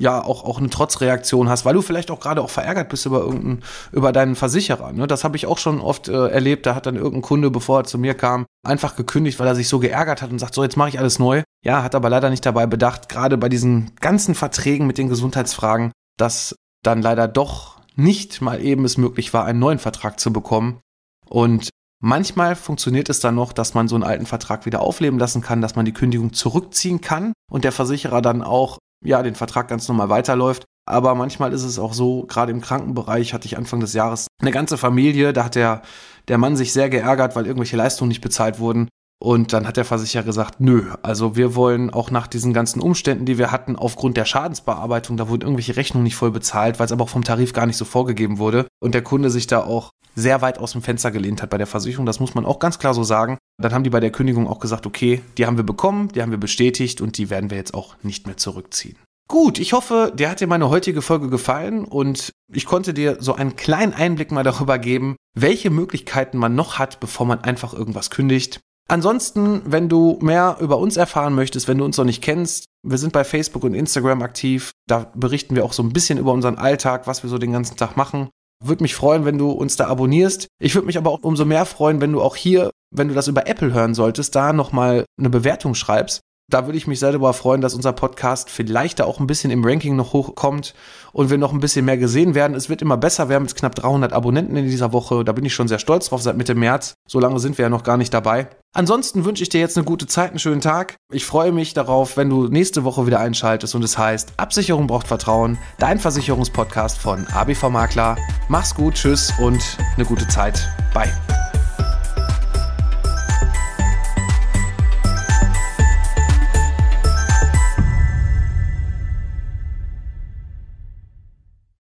ja 0.00 0.22
auch, 0.22 0.44
auch 0.44 0.58
eine 0.58 0.70
Trotzreaktion 0.70 1.48
hast, 1.48 1.64
weil 1.64 1.74
du 1.74 1.82
vielleicht 1.82 2.10
auch 2.10 2.18
gerade 2.18 2.42
auch 2.42 2.50
verärgert 2.50 2.88
bist 2.88 3.06
über 3.06 3.20
irgendeinen, 3.20 3.62
über 3.92 4.12
deinen 4.12 4.34
Versicherer. 4.34 4.92
Ne? 4.92 5.06
Das 5.06 5.22
habe 5.22 5.36
ich 5.36 5.46
auch 5.46 5.58
schon 5.58 5.80
oft 5.80 6.08
äh, 6.08 6.28
erlebt. 6.28 6.66
Da 6.66 6.74
hat 6.74 6.86
dann 6.86 6.96
irgendein 6.96 7.22
Kunde, 7.22 7.50
bevor 7.50 7.80
er 7.80 7.84
zu 7.84 7.98
mir 7.98 8.14
kam, 8.14 8.46
einfach 8.66 8.96
gekündigt, 8.96 9.38
weil 9.38 9.46
er 9.46 9.54
sich 9.54 9.68
so 9.68 9.78
geärgert 9.78 10.22
hat 10.22 10.30
und 10.30 10.38
sagt, 10.38 10.54
so 10.54 10.62
jetzt 10.62 10.76
mache 10.76 10.88
ich 10.88 10.98
alles 10.98 11.18
neu. 11.18 11.42
Ja, 11.64 11.82
hat 11.82 11.94
aber 11.94 12.08
leider 12.08 12.30
nicht 12.30 12.44
dabei 12.44 12.66
bedacht, 12.66 13.08
gerade 13.08 13.36
bei 13.36 13.48
diesen 13.48 13.94
ganzen 14.00 14.34
Verträgen 14.34 14.86
mit 14.86 14.98
den 14.98 15.08
Gesundheitsfragen, 15.08 15.92
dass 16.18 16.56
dann 16.82 17.02
leider 17.02 17.28
doch 17.28 17.80
nicht 17.94 18.40
mal 18.40 18.60
eben 18.60 18.84
es 18.84 18.96
möglich 18.96 19.34
war, 19.34 19.44
einen 19.44 19.58
neuen 19.58 19.78
Vertrag 19.78 20.18
zu 20.18 20.32
bekommen. 20.32 20.80
Und 21.28 21.68
Manchmal 22.04 22.56
funktioniert 22.56 23.08
es 23.08 23.20
dann 23.20 23.36
noch, 23.36 23.52
dass 23.52 23.74
man 23.74 23.86
so 23.86 23.94
einen 23.94 24.02
alten 24.02 24.26
Vertrag 24.26 24.66
wieder 24.66 24.80
aufleben 24.80 25.20
lassen 25.20 25.40
kann, 25.40 25.60
dass 25.60 25.76
man 25.76 25.84
die 25.84 25.92
Kündigung 25.92 26.32
zurückziehen 26.32 27.00
kann 27.00 27.32
und 27.48 27.62
der 27.62 27.70
Versicherer 27.70 28.20
dann 28.20 28.42
auch 28.42 28.78
ja 29.04 29.22
den 29.22 29.36
Vertrag 29.36 29.68
ganz 29.68 29.86
normal 29.86 30.08
weiterläuft. 30.08 30.64
Aber 30.84 31.14
manchmal 31.14 31.52
ist 31.52 31.62
es 31.62 31.78
auch 31.78 31.94
so, 31.94 32.24
gerade 32.26 32.50
im 32.50 32.60
Krankenbereich 32.60 33.32
hatte 33.32 33.46
ich 33.46 33.56
Anfang 33.56 33.78
des 33.78 33.92
Jahres 33.92 34.26
eine 34.40 34.50
ganze 34.50 34.78
Familie, 34.78 35.32
da 35.32 35.44
hat 35.44 35.54
der, 35.54 35.82
der 36.26 36.38
Mann 36.38 36.56
sich 36.56 36.72
sehr 36.72 36.90
geärgert, 36.90 37.36
weil 37.36 37.46
irgendwelche 37.46 37.76
Leistungen 37.76 38.08
nicht 38.08 38.20
bezahlt 38.20 38.58
wurden. 38.58 38.88
Und 39.22 39.52
dann 39.52 39.68
hat 39.68 39.76
der 39.76 39.84
Versicherer 39.84 40.24
gesagt, 40.24 40.56
nö, 40.58 40.90
also 41.02 41.36
wir 41.36 41.54
wollen 41.54 41.90
auch 41.90 42.10
nach 42.10 42.26
diesen 42.26 42.52
ganzen 42.52 42.80
Umständen, 42.80 43.24
die 43.24 43.38
wir 43.38 43.52
hatten, 43.52 43.76
aufgrund 43.76 44.16
der 44.16 44.24
Schadensbearbeitung, 44.24 45.16
da 45.16 45.28
wurden 45.28 45.42
irgendwelche 45.42 45.76
Rechnungen 45.76 46.02
nicht 46.02 46.16
voll 46.16 46.32
bezahlt, 46.32 46.80
weil 46.80 46.86
es 46.86 46.92
aber 46.92 47.04
auch 47.04 47.08
vom 47.08 47.22
Tarif 47.22 47.52
gar 47.52 47.66
nicht 47.66 47.76
so 47.76 47.84
vorgegeben 47.84 48.38
wurde. 48.38 48.66
Und 48.82 48.96
der 48.96 49.02
Kunde 49.02 49.30
sich 49.30 49.46
da 49.46 49.62
auch 49.62 49.90
sehr 50.16 50.42
weit 50.42 50.58
aus 50.58 50.72
dem 50.72 50.82
Fenster 50.82 51.12
gelehnt 51.12 51.40
hat 51.40 51.50
bei 51.50 51.58
der 51.58 51.68
Versicherung, 51.68 52.04
das 52.04 52.18
muss 52.18 52.34
man 52.34 52.44
auch 52.44 52.58
ganz 52.58 52.80
klar 52.80 52.94
so 52.94 53.04
sagen. 53.04 53.38
Dann 53.62 53.72
haben 53.72 53.84
die 53.84 53.90
bei 53.90 54.00
der 54.00 54.10
Kündigung 54.10 54.48
auch 54.48 54.58
gesagt, 54.58 54.86
okay, 54.86 55.22
die 55.38 55.46
haben 55.46 55.56
wir 55.56 55.62
bekommen, 55.62 56.08
die 56.08 56.20
haben 56.20 56.32
wir 56.32 56.38
bestätigt 56.38 57.00
und 57.00 57.16
die 57.16 57.30
werden 57.30 57.48
wir 57.48 57.58
jetzt 57.58 57.74
auch 57.74 57.94
nicht 58.02 58.26
mehr 58.26 58.38
zurückziehen. 58.38 58.96
Gut, 59.28 59.60
ich 59.60 59.72
hoffe, 59.72 60.12
dir 60.16 60.30
hat 60.30 60.40
dir 60.40 60.48
meine 60.48 60.68
heutige 60.68 61.00
Folge 61.00 61.30
gefallen 61.30 61.84
und 61.84 62.32
ich 62.52 62.66
konnte 62.66 62.92
dir 62.92 63.18
so 63.20 63.36
einen 63.36 63.54
kleinen 63.54 63.94
Einblick 63.94 64.32
mal 64.32 64.42
darüber 64.42 64.80
geben, 64.80 65.14
welche 65.32 65.70
Möglichkeiten 65.70 66.38
man 66.38 66.56
noch 66.56 66.80
hat, 66.80 66.98
bevor 66.98 67.24
man 67.24 67.42
einfach 67.42 67.72
irgendwas 67.72 68.10
kündigt. 68.10 68.58
Ansonsten, 68.88 69.62
wenn 69.64 69.88
du 69.88 70.18
mehr 70.20 70.56
über 70.60 70.78
uns 70.78 70.96
erfahren 70.96 71.34
möchtest, 71.34 71.68
wenn 71.68 71.78
du 71.78 71.84
uns 71.84 71.96
noch 71.96 72.04
nicht 72.04 72.22
kennst, 72.22 72.66
wir 72.82 72.98
sind 72.98 73.12
bei 73.12 73.24
Facebook 73.24 73.64
und 73.64 73.74
Instagram 73.74 74.22
aktiv. 74.22 74.72
Da 74.86 75.10
berichten 75.14 75.54
wir 75.54 75.64
auch 75.64 75.72
so 75.72 75.82
ein 75.82 75.92
bisschen 75.92 76.18
über 76.18 76.32
unseren 76.32 76.58
Alltag, 76.58 77.06
was 77.06 77.22
wir 77.22 77.30
so 77.30 77.38
den 77.38 77.52
ganzen 77.52 77.76
Tag 77.76 77.96
machen. 77.96 78.28
Würde 78.64 78.82
mich 78.82 78.94
freuen, 78.94 79.24
wenn 79.24 79.38
du 79.38 79.50
uns 79.50 79.76
da 79.76 79.86
abonnierst. 79.86 80.48
Ich 80.60 80.74
würde 80.74 80.86
mich 80.86 80.98
aber 80.98 81.10
auch 81.10 81.20
umso 81.22 81.44
mehr 81.44 81.64
freuen, 81.64 82.00
wenn 82.00 82.12
du 82.12 82.20
auch 82.20 82.36
hier, 82.36 82.70
wenn 82.94 83.08
du 83.08 83.14
das 83.14 83.28
über 83.28 83.46
Apple 83.46 83.72
hören 83.72 83.94
solltest, 83.94 84.34
da 84.34 84.52
nochmal 84.52 85.04
eine 85.18 85.30
Bewertung 85.30 85.74
schreibst 85.74 86.20
da 86.48 86.66
würde 86.66 86.76
ich 86.76 86.86
mich 86.86 87.00
sehr 87.00 87.12
darüber 87.12 87.32
freuen, 87.32 87.60
dass 87.60 87.74
unser 87.74 87.92
Podcast 87.92 88.50
vielleicht 88.50 89.00
da 89.00 89.04
auch 89.04 89.20
ein 89.20 89.26
bisschen 89.26 89.50
im 89.50 89.64
Ranking 89.64 89.96
noch 89.96 90.12
hochkommt 90.12 90.74
und 91.12 91.30
wir 91.30 91.38
noch 91.38 91.52
ein 91.52 91.60
bisschen 91.60 91.84
mehr 91.84 91.96
gesehen 91.96 92.34
werden. 92.34 92.54
Es 92.54 92.68
wird 92.68 92.82
immer 92.82 92.96
besser. 92.96 93.28
Wir 93.28 93.36
haben 93.36 93.44
jetzt 93.44 93.56
knapp 93.56 93.74
300 93.74 94.12
Abonnenten 94.12 94.56
in 94.56 94.66
dieser 94.66 94.92
Woche. 94.92 95.24
Da 95.24 95.32
bin 95.32 95.44
ich 95.44 95.54
schon 95.54 95.68
sehr 95.68 95.78
stolz 95.78 96.08
drauf 96.08 96.22
seit 96.22 96.36
Mitte 96.36 96.54
März. 96.54 96.94
So 97.06 97.20
lange 97.20 97.38
sind 97.40 97.58
wir 97.58 97.64
ja 97.64 97.68
noch 97.68 97.84
gar 97.84 97.96
nicht 97.96 98.12
dabei. 98.12 98.48
Ansonsten 98.74 99.24
wünsche 99.24 99.42
ich 99.42 99.50
dir 99.50 99.60
jetzt 99.60 99.76
eine 99.76 99.84
gute 99.84 100.06
Zeit, 100.06 100.30
einen 100.30 100.38
schönen 100.38 100.62
Tag. 100.62 100.96
Ich 101.12 101.26
freue 101.26 101.52
mich 101.52 101.74
darauf, 101.74 102.16
wenn 102.16 102.30
du 102.30 102.48
nächste 102.48 102.84
Woche 102.84 103.06
wieder 103.06 103.20
einschaltest 103.20 103.74
und 103.74 103.84
es 103.84 103.98
heißt 103.98 104.32
Absicherung 104.38 104.86
braucht 104.86 105.06
Vertrauen, 105.06 105.58
dein 105.78 105.98
Versicherungspodcast 105.98 106.98
von 106.98 107.26
ABV 107.26 107.68
Makler. 107.68 108.16
Mach's 108.48 108.74
gut, 108.74 108.94
tschüss 108.94 109.32
und 109.40 109.60
eine 109.96 110.06
gute 110.06 110.26
Zeit. 110.28 110.68
Bye. 110.94 111.41